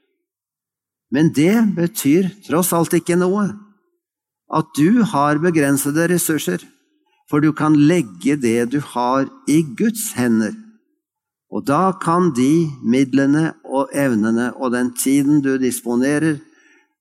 Men 1.11 1.33
det 1.35 1.57
betyr 1.75 2.29
tross 2.47 2.71
alt 2.73 2.95
ikke 2.97 3.19
noe. 3.19 3.49
At 4.51 4.67
du 4.75 5.03
har 5.07 5.39
begrensede 5.39 6.09
ressurser 6.11 6.63
for 7.31 7.39
du 7.39 7.53
kan 7.55 7.77
legge 7.87 8.35
det 8.35 8.71
du 8.73 8.81
har, 8.83 9.29
i 9.47 9.61
Guds 9.63 10.11
hender. 10.19 10.51
Og 11.51 11.63
da 11.67 11.93
kan 12.03 12.33
de 12.35 12.67
midlene 12.83 13.53
og 13.63 13.91
evnene 13.95 14.51
og 14.59 14.73
den 14.75 14.91
tiden 14.99 15.39
du 15.43 15.55
disponerer, 15.59 16.41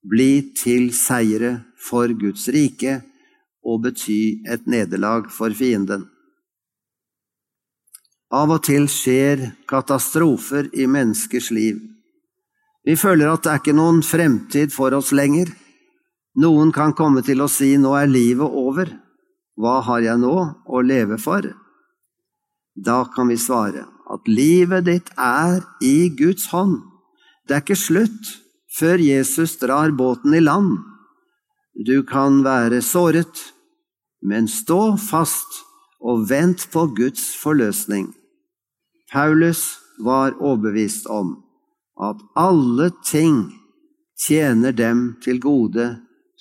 bli 0.06 0.54
til 0.56 0.92
seire 0.94 1.58
for 1.76 2.14
Guds 2.16 2.46
rike 2.54 3.00
og 3.66 3.82
bety 3.84 4.40
et 4.48 4.70
nederlag 4.70 5.26
for 5.34 5.52
fienden. 5.52 6.06
Av 8.30 8.54
og 8.54 8.62
til 8.64 8.86
skjer 8.88 9.42
katastrofer 9.68 10.70
i 10.72 10.86
menneskers 10.86 11.50
liv. 11.50 11.82
Vi 12.86 12.94
føler 12.96 13.28
at 13.28 13.42
det 13.44 13.50
er 13.52 13.60
ikke 13.60 13.76
noen 13.76 13.98
fremtid 14.06 14.70
for 14.72 14.94
oss 14.96 15.10
lenger. 15.12 15.50
Noen 16.38 16.70
kan 16.70 16.92
komme 16.94 17.24
til 17.26 17.42
å 17.42 17.48
si 17.50 17.74
nå 17.80 17.94
er 17.98 18.10
livet 18.10 18.46
over, 18.46 18.92
hva 19.58 19.80
har 19.82 20.04
jeg 20.04 20.20
nå 20.22 20.36
å 20.66 20.82
leve 20.86 21.18
for? 21.18 21.42
Da 22.78 23.02
kan 23.14 23.28
vi 23.32 23.38
svare 23.40 23.88
at 24.10 24.28
livet 24.30 24.86
ditt 24.86 25.10
er 25.18 25.60
i 25.82 26.08
Guds 26.14 26.48
hånd. 26.54 26.78
Det 27.46 27.56
er 27.56 27.64
ikke 27.64 27.78
slutt 27.78 28.30
før 28.78 29.02
Jesus 29.02 29.56
drar 29.58 29.90
båten 29.90 30.34
i 30.34 30.42
land. 30.42 30.78
Du 31.74 32.02
kan 32.06 32.44
være 32.46 32.80
såret, 32.82 33.50
men 34.22 34.48
stå 34.48 34.96
fast 35.02 35.62
og 36.00 36.28
vent 36.30 36.68
på 36.72 36.86
Guds 36.96 37.34
forløsning. 37.42 38.12
Paulus 39.10 39.80
var 39.98 40.36
overbevist 40.38 41.10
om 41.10 41.40
at 42.00 42.20
alle 42.38 42.90
ting 43.04 43.50
tjener 44.20 44.72
dem 44.72 45.18
til 45.24 45.40
gode 45.42 45.90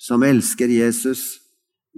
som 0.00 0.22
elsker 0.22 0.68
Jesus, 0.68 1.36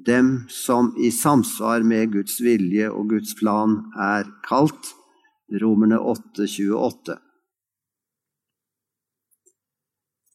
dem 0.07 0.45
som 0.49 0.97
i 0.99 1.13
samsvar 1.13 1.85
med 1.87 2.13
Guds 2.13 2.41
vilje 2.41 2.89
og 2.91 3.13
Guds 3.15 3.37
plan 3.39 3.79
er 3.95 4.27
kalt. 4.49 4.95
Romerne 5.63 5.99
8, 6.01 6.47
28. 6.49 7.19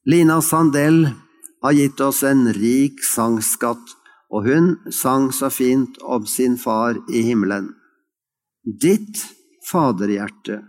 Lina 0.08 0.38
Sandell 0.42 1.10
har 1.66 1.74
gitt 1.76 2.00
oss 2.06 2.22
en 2.24 2.46
rik 2.56 3.02
sangskatt, 3.04 3.96
og 4.32 4.48
hun 4.48 4.70
sang 4.94 5.32
så 5.36 5.50
fint 5.52 5.98
om 6.04 6.28
sin 6.30 6.56
far 6.62 7.02
i 7.12 7.26
himmelen. 7.26 7.74
Ditt 8.64 9.26
faderhjerte 9.68 10.62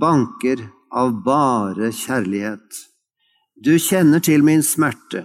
banker 0.00 0.66
av 0.92 1.16
bare 1.24 1.92
kjærlighet. 1.94 2.84
Du 3.64 3.76
kjenner 3.78 4.20
til 4.24 4.44
min 4.44 4.64
smerte 4.66 5.24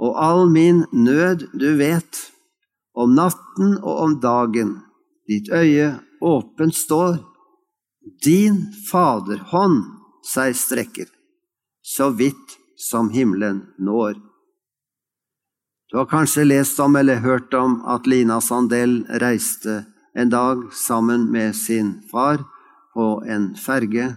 og 0.00 0.16
all 0.16 0.48
min 0.50 0.84
nød 0.92 1.50
du 1.52 1.74
vet, 1.76 2.30
om 2.96 3.12
natten 3.14 3.76
og 3.82 3.98
om 4.04 4.16
dagen, 4.20 4.78
ditt 5.28 5.50
øye 5.52 5.92
åpent 6.20 6.74
står, 6.74 7.20
din 8.24 8.62
faderhånd 8.88 9.84
seg 10.26 10.56
strekker, 10.56 11.06
så 11.84 12.10
vidt 12.16 12.56
som 12.80 13.10
himmelen 13.12 13.62
når. 13.78 14.16
Du 15.90 15.98
har 15.98 16.08
kanskje 16.08 16.46
lest 16.46 16.80
om 16.80 16.96
eller 16.96 17.20
hørt 17.20 17.54
om 17.54 17.80
at 17.84 18.06
Lina 18.06 18.40
Sandell 18.40 19.02
reiste 19.20 19.84
en 20.16 20.30
dag 20.32 20.62
sammen 20.72 21.28
med 21.32 21.56
sin 21.56 21.98
far 22.10 22.44
på 22.94 23.22
en 23.28 23.52
ferge, 23.58 24.14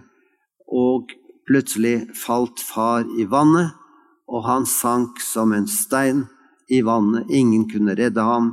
og 0.70 1.12
plutselig 1.46 2.08
falt 2.16 2.62
far 2.62 3.04
i 3.18 3.26
vannet 3.30 3.74
og 4.28 4.44
han 4.46 4.66
sank 4.66 5.20
som 5.20 5.52
en 5.52 5.66
stein 5.68 6.24
i 6.68 6.80
vannet, 6.82 7.30
ingen 7.30 7.68
kunne 7.70 7.94
redde 7.94 8.20
ham. 8.20 8.52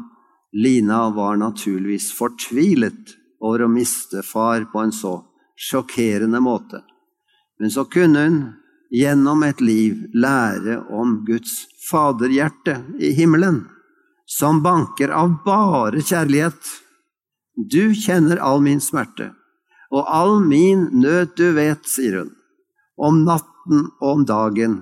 Lina 0.52 1.10
var 1.10 1.38
naturligvis 1.40 2.12
fortvilet 2.14 3.16
over 3.40 3.64
å 3.66 3.72
miste 3.72 4.24
far 4.24 4.68
på 4.72 4.84
en 4.84 4.92
så 4.92 5.16
sjokkerende 5.56 6.42
måte. 6.44 6.82
Men 7.60 7.72
så 7.72 7.86
kunne 7.86 8.26
hun 8.26 8.40
gjennom 8.92 9.44
et 9.48 9.62
liv 9.64 10.10
lære 10.14 10.82
om 10.92 11.22
Guds 11.26 11.54
faderhjerte 11.88 12.82
i 13.00 13.14
himmelen, 13.16 13.64
som 14.28 14.62
banker 14.64 15.14
av 15.16 15.38
bare 15.46 16.04
kjærlighet. 16.04 16.60
Du 17.56 17.94
kjenner 17.96 18.42
all 18.44 18.60
min 18.64 18.84
smerte, 18.84 19.32
og 19.92 20.08
all 20.08 20.40
min 20.44 20.90
nød 21.00 21.36
du 21.40 21.52
vet, 21.56 21.88
sier 21.88 22.22
hun, 22.22 22.32
om 23.00 23.24
natten 23.24 23.88
og 24.02 24.10
om 24.12 24.26
dagen 24.28 24.82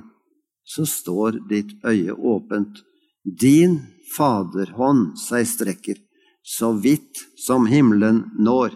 så 0.70 0.86
står 0.86 1.40
ditt 1.50 1.72
øye 1.86 2.14
åpent. 2.14 2.84
Din 3.24 3.80
faderhånd 4.16 5.18
seg 5.18 5.48
strekker, 5.50 5.98
så 6.44 6.72
vidt 6.74 7.26
som 7.38 7.66
himmelen 7.70 8.24
når. 8.38 8.76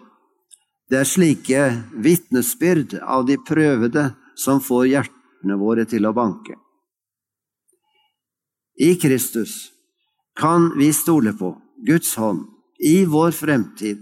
Det 0.89 0.99
er 1.01 1.09
slike 1.09 1.61
vitnesbyrd 2.05 2.97
av 3.01 3.25
de 3.29 3.37
prøvede 3.37 4.09
som 4.37 4.61
får 4.61 4.87
hjertene 4.89 5.57
våre 5.61 5.85
til 5.89 6.05
å 6.09 6.13
banke. 6.17 6.57
I 8.81 8.95
Kristus 8.97 9.69
kan 10.39 10.71
vi 10.77 10.89
stole 10.93 11.35
på 11.37 11.53
Guds 11.85 12.15
hånd 12.17 12.47
i 12.81 13.05
vår 13.05 13.31
fremtid, 13.37 13.99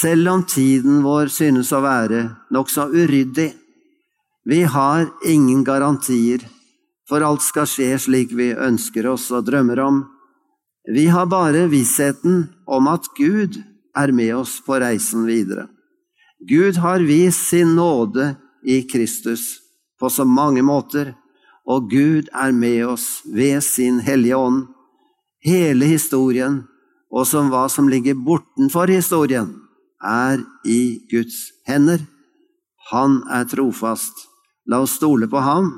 selv 0.00 0.30
om 0.30 0.44
tiden 0.46 1.02
vår 1.02 1.32
synes 1.34 1.72
å 1.74 1.82
være 1.82 2.22
nokså 2.54 2.86
uryddig. 2.94 3.50
Vi 4.48 4.62
har 4.62 5.08
ingen 5.26 5.64
garantier 5.66 6.46
for 7.08 7.24
alt 7.24 7.42
skal 7.42 7.66
skje 7.68 7.96
slik 8.00 8.34
vi 8.36 8.52
ønsker 8.52 9.08
oss 9.08 9.30
og 9.32 9.46
drømmer 9.48 9.80
om. 9.80 10.02
Vi 10.88 11.08
har 11.12 11.28
bare 11.28 11.66
vissheten 11.72 12.46
om 12.68 12.88
at 12.92 13.08
Gud 13.16 13.56
er 13.96 14.12
med 14.12 14.34
oss 14.36 14.58
på 14.64 14.78
reisen 14.80 15.24
videre. 15.28 15.66
Gud 16.48 16.78
har 16.78 17.02
vist 17.02 17.48
sin 17.50 17.74
nåde 17.76 18.34
i 18.62 18.82
Kristus 18.88 19.58
på 19.98 20.10
så 20.12 20.24
mange 20.24 20.62
måter, 20.62 21.14
og 21.68 21.90
Gud 21.90 22.28
er 22.32 22.52
med 22.52 22.84
oss 22.86 23.22
ved 23.26 23.60
sin 23.64 23.98
Hellige 24.00 24.36
Ånd. 24.36 24.68
Hele 25.44 25.88
historien, 25.88 26.62
og 27.10 27.26
som 27.26 27.50
hva 27.50 27.66
som 27.72 27.88
ligger 27.88 28.16
bortenfor 28.16 28.88
historien, 28.92 29.50
er 30.04 30.40
i 30.64 31.00
Guds 31.10 31.50
hender. 31.66 32.00
Han 32.92 33.22
er 33.32 33.48
trofast. 33.50 34.28
La 34.68 34.80
oss 34.84 34.96
stole 35.00 35.28
på 35.28 35.42
ham 35.42 35.72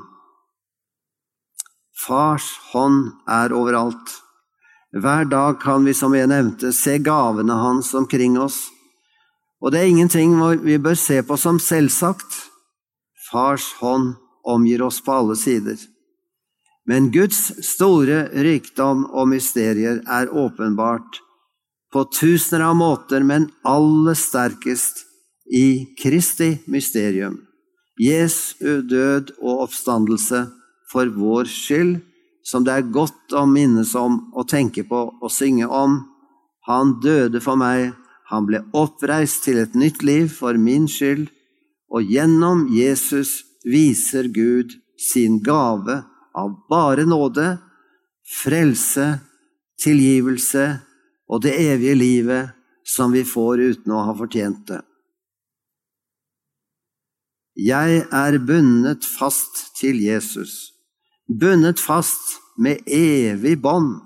Fars 1.97 2.47
hånd 2.71 3.11
er 3.29 3.53
overalt. 3.53 4.17
Hver 4.91 5.25
dag 5.31 5.59
kan 5.61 5.85
vi, 5.87 5.93
som 5.95 6.15
jeg 6.15 6.27
nevnte, 6.27 6.73
se 6.75 6.97
gavene 6.99 7.55
hans 7.55 7.93
omkring 7.95 8.37
oss. 8.39 8.65
Og 9.61 9.71
det 9.71 9.81
er 9.81 9.91
ingenting 9.91 10.35
vi 10.65 10.77
bør 10.81 10.97
se 10.99 11.21
på 11.23 11.37
som 11.37 11.59
selvsagt. 11.61 12.27
Fars 13.29 13.71
hånd 13.79 14.15
omgir 14.43 14.81
oss 14.83 14.99
på 15.03 15.13
alle 15.13 15.37
sider. 15.39 15.77
Men 16.89 17.11
Guds 17.13 17.51
store 17.63 18.25
rikdom 18.33 19.05
og 19.13 19.29
mysterier 19.31 20.01
er 20.09 20.31
åpenbart 20.33 21.21
på 21.93 22.03
tusener 22.15 22.65
av 22.71 22.75
måter, 22.79 23.23
men 23.23 23.51
aller 23.67 24.17
sterkest 24.17 25.05
i 25.53 25.93
Kristi 25.99 26.55
mysterium. 26.71 27.37
Jesu 28.01 28.81
død 28.89 29.35
og 29.43 29.67
oppstandelse 29.67 30.47
for 30.91 31.11
vår 31.15 31.47
skyld, 31.49 31.99
som 32.43 32.65
det 32.65 32.73
er 32.73 32.91
godt 32.93 33.35
å 33.37 33.45
minnes 33.47 33.93
om 33.95 34.17
og 34.35 34.49
tenke 34.51 34.83
på 34.87 35.01
og 35.13 35.31
synge 35.31 35.67
om. 35.67 36.01
Han 36.67 36.97
døde 37.03 37.41
for 37.43 37.59
meg, 37.59 37.93
han 38.31 38.47
ble 38.47 38.63
oppreist 38.77 39.45
til 39.45 39.61
et 39.61 39.75
nytt 39.75 40.03
liv 40.07 40.29
for 40.33 40.57
min 40.59 40.87
skyld, 40.89 41.29
og 41.91 42.07
gjennom 42.07 42.67
Jesus 42.71 43.41
viser 43.67 44.29
Gud 44.31 44.77
sin 44.99 45.41
gave 45.43 46.01
av 46.37 46.53
bare 46.71 47.03
nåde, 47.05 47.57
frelse, 48.23 49.19
tilgivelse 49.81 50.65
og 51.31 51.43
det 51.43 51.57
evige 51.59 51.97
livet 51.97 52.55
som 52.87 53.11
vi 53.11 53.25
får 53.27 53.61
uten 53.61 53.93
å 53.95 54.05
ha 54.07 54.15
fortjent 54.15 54.63
det. 54.69 54.81
Jeg 57.59 58.05
er 58.07 58.37
bundet 58.39 59.03
fast 59.05 59.65
til 59.77 59.99
Jesus 59.99 60.71
bundet 61.39 61.79
fast 61.79 62.39
med 62.57 62.81
evig 62.85 63.61
bånd. 63.61 63.99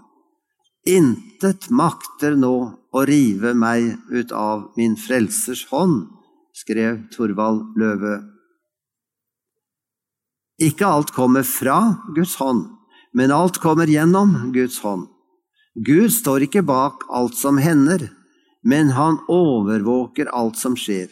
Intet 0.85 1.69
makter 1.73 2.35
nå 2.37 2.55
å 2.93 3.05
rive 3.09 3.55
meg 3.57 3.95
ut 4.13 4.31
av 4.31 4.69
min 4.77 4.93
frelsers 4.99 5.65
hånd, 5.71 6.05
skrev 6.53 7.07
Thorvald 7.15 7.73
Løve. 7.79 8.19
Ikke 10.61 10.87
alt 10.87 11.11
kommer 11.11 11.43
fra 11.43 11.97
Guds 12.15 12.37
hånd, 12.39 12.69
men 13.17 13.33
alt 13.33 13.57
kommer 13.63 13.89
gjennom 13.89 14.53
Guds 14.55 14.79
hånd. 14.85 15.09
Gud 15.75 16.13
står 16.13 16.45
ikke 16.45 16.63
bak 16.63 17.03
alt 17.11 17.35
som 17.35 17.57
hender, 17.59 18.07
men 18.63 18.93
han 18.95 19.17
overvåker 19.27 20.29
alt 20.31 20.55
som 20.61 20.77
skjer. 20.79 21.09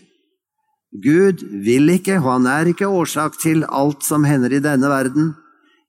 Gud 0.94 1.42
vil 1.66 1.90
ikke, 1.98 2.22
og 2.22 2.30
han 2.38 2.48
er 2.48 2.70
ikke 2.70 2.88
årsak 2.88 3.36
til 3.42 3.66
alt 3.66 4.06
som 4.06 4.24
hender 4.24 4.54
i 4.54 4.62
denne 4.64 4.88
verden, 4.88 5.34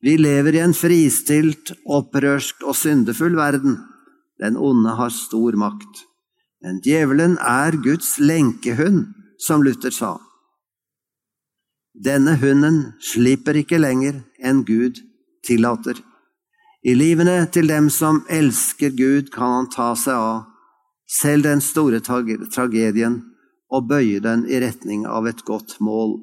vi 0.04 0.18
lever 0.20 0.58
i 0.58 0.60
en 0.60 0.74
fristilt, 0.76 1.72
opprørsk 1.88 2.66
og 2.68 2.76
syndefull 2.76 3.38
verden. 3.38 3.78
Den 4.42 4.58
onde 4.60 4.92
har 4.98 5.12
stor 5.14 5.56
makt. 5.56 6.04
Men 6.60 6.82
djevelen 6.84 7.38
er 7.40 7.76
Guds 7.80 8.18
lenkehund, 8.20 9.06
som 9.40 9.64
Luther 9.64 9.94
sa. 9.94 10.18
Denne 11.94 12.34
hunden 12.40 12.80
slipper 13.00 13.56
ikke 13.60 13.80
lenger 13.80 14.20
enn 14.44 14.64
Gud 14.68 15.00
tillater. 15.46 15.96
I 16.84 16.92
livene 16.98 17.38
til 17.48 17.70
dem 17.70 17.88
som 17.88 18.24
elsker 18.28 18.92
Gud, 18.92 19.30
kan 19.32 19.56
han 19.56 19.70
ta 19.72 19.94
seg 19.96 20.20
av 20.20 20.42
selv 21.08 21.46
den 21.46 21.62
store 21.64 22.00
tragedien 22.04 23.22
og 23.72 23.88
bøye 23.88 24.20
den 24.20 24.44
i 24.50 24.60
retning 24.60 25.06
av 25.08 25.28
et 25.30 25.40
godt 25.48 25.78
mål. 25.80 26.18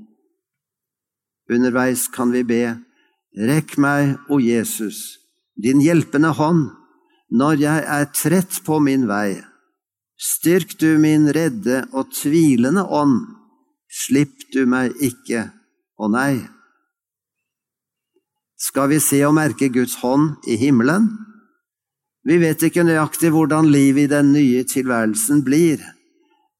Underveis 1.51 2.05
kan 2.13 2.29
vi 2.33 2.43
be, 2.45 2.63
Rekk 3.31 3.77
meg, 3.79 4.17
o 4.27 4.41
Jesus, 4.43 5.21
din 5.55 5.79
hjelpende 5.79 6.33
hånd, 6.35 6.65
når 7.31 7.61
jeg 7.63 7.83
er 7.87 8.09
trett 8.11 8.57
på 8.65 8.81
min 8.83 9.05
vei. 9.07 9.39
Styrk 10.19 10.75
du 10.81 10.99
min 10.99 11.29
redde 11.31 11.85
og 11.95 12.11
tvilende 12.11 12.83
ånd, 12.83 13.21
slipp 13.87 14.51
du 14.51 14.65
meg 14.67 14.99
ikke, 14.99 15.47
å 15.95 16.11
nei. 16.11 16.43
Skal 18.59 18.91
vi 18.91 18.99
se 19.01 19.23
og 19.25 19.33
merke 19.39 19.71
Guds 19.71 19.95
hånd 20.03 20.43
i 20.45 20.59
himmelen? 20.59 21.07
Vi 22.27 22.35
vet 22.37 22.61
ikke 22.67 22.83
nøyaktig 22.85 23.31
hvordan 23.33 23.71
livet 23.71 24.05
i 24.05 24.11
den 24.11 24.35
nye 24.35 24.67
tilværelsen 24.67 25.39
blir, 25.47 25.79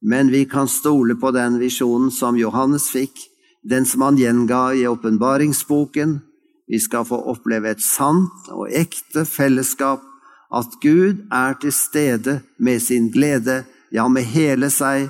men 0.01 0.31
vi 0.33 0.47
kan 0.49 0.71
stole 0.71 1.19
på 1.19 1.35
den 1.35 1.59
visjonen 1.61 2.09
som 2.15 2.39
Johannes 2.39 2.87
fikk, 2.89 3.13
den 3.61 3.85
som 3.85 4.07
han 4.07 4.17
gjenga 4.17 4.71
i 4.73 4.87
åpenbaringsboken. 4.89 6.21
Vi 6.71 6.79
skal 6.79 7.03
få 7.03 7.17
oppleve 7.27 7.73
et 7.73 7.83
sant 7.83 8.47
og 8.53 8.71
ekte 8.71 9.25
fellesskap, 9.27 10.05
at 10.51 10.77
Gud 10.83 11.25
er 11.31 11.57
til 11.59 11.73
stede 11.75 12.37
med 12.59 12.79
sin 12.83 13.09
glede, 13.11 13.65
ja, 13.91 14.07
med 14.07 14.23
hele 14.31 14.69
seg, 14.71 15.09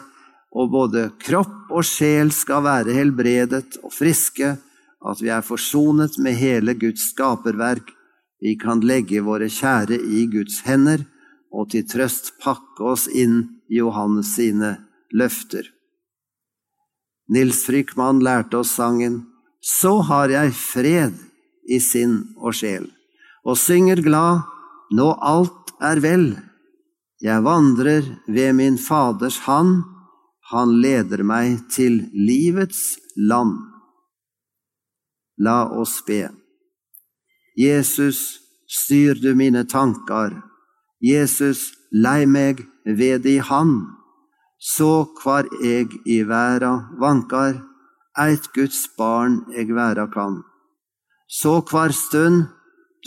og 0.52 0.74
både 0.74 1.06
kropp 1.22 1.70
og 1.70 1.86
sjel 1.86 2.34
skal 2.34 2.66
være 2.66 2.98
helbredet 2.98 3.78
og 3.86 3.94
friske, 3.94 4.56
at 5.02 5.22
vi 5.22 5.30
er 5.34 5.46
forsonet 5.46 6.18
med 6.22 6.38
hele 6.42 6.74
Guds 6.78 7.12
skaperverk. 7.14 7.94
Vi 8.42 8.58
kan 8.58 8.82
legge 8.82 9.22
våre 9.22 9.50
kjære 9.50 10.02
i 10.02 10.26
Guds 10.34 10.64
hender 10.66 11.06
og 11.54 11.70
til 11.74 11.86
trøst 11.86 12.34
pakke 12.42 12.94
oss 12.94 13.06
inn 13.08 13.62
i 13.70 13.78
Johannes 13.78 14.34
sine 14.38 14.76
løfter. 15.14 15.68
Nils 17.32 17.62
Frykman 17.68 18.22
lærte 18.26 18.60
oss 18.60 18.74
sangen 18.76 19.28
Så 19.62 20.00
har 20.10 20.32
jeg 20.34 20.56
fred 20.58 21.20
i 21.70 21.80
sinn 21.80 22.34
og 22.38 22.56
sjel, 22.58 22.88
og 23.46 23.58
synger 23.58 24.02
glad 24.06 24.48
Nå 24.92 25.08
alt 25.24 25.72
er 25.80 26.02
vel. 26.04 26.26
Jeg 27.24 27.44
vandrer 27.46 28.04
ved 28.28 28.54
min 28.58 28.78
Faders 28.78 29.38
hand, 29.46 29.84
han 30.52 30.74
leder 30.84 31.24
meg 31.24 31.62
til 31.72 32.02
livets 32.12 32.98
land. 33.16 33.54
La 35.40 35.64
oss 35.72 36.02
be. 36.04 36.28
Jesus, 37.56 38.42
styr 38.68 39.16
du 39.16 39.32
mine 39.36 39.64
tankar. 39.64 40.36
Jesus, 41.00 41.72
lei 41.92 42.26
meg 42.26 42.66
ved 42.86 43.24
di 43.24 43.38
hand. 43.40 43.88
Så 44.60 45.08
kvar 45.22 45.48
eg 45.64 45.96
i 46.06 46.22
verda 46.28 46.74
vankar, 47.02 47.62
eit 48.20 48.52
Guds 48.54 48.84
barn 48.98 49.42
eg 49.58 49.72
vera 49.74 50.06
kan. 50.12 50.42
Så 51.32 51.62
kvar 51.62 51.94
stund 51.96 52.50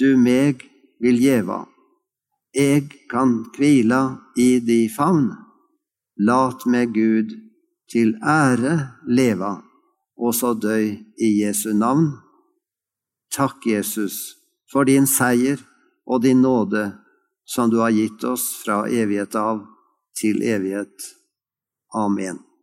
du 0.01 0.15
meg 0.17 0.63
vil 1.05 1.19
gjeva, 1.21 1.59
eg 2.57 2.95
kan 3.11 3.43
kvila 3.53 4.01
i 4.41 4.63
di 4.65 4.87
favn. 4.89 5.27
Lat 6.25 6.65
meg 6.65 6.95
Gud 6.97 7.35
til 7.93 8.15
ære 8.25 8.79
leva, 9.05 9.59
og 10.17 10.33
så 10.39 10.55
døy 10.57 10.95
i 11.21 11.31
Jesu 11.43 11.75
navn. 11.77 12.15
Takk, 13.35 13.67
Jesus, 13.67 14.39
for 14.73 14.89
din 14.89 15.11
seier 15.11 15.61
og 16.07 16.25
din 16.25 16.41
nåde 16.41 16.87
som 17.45 17.69
du 17.69 17.83
har 17.83 17.93
gitt 17.93 18.25
oss 18.25 18.55
fra 18.65 18.87
evighet 18.89 19.37
av 19.37 19.67
til 20.17 20.41
evighet. 20.41 21.13
Amen. 21.93 22.54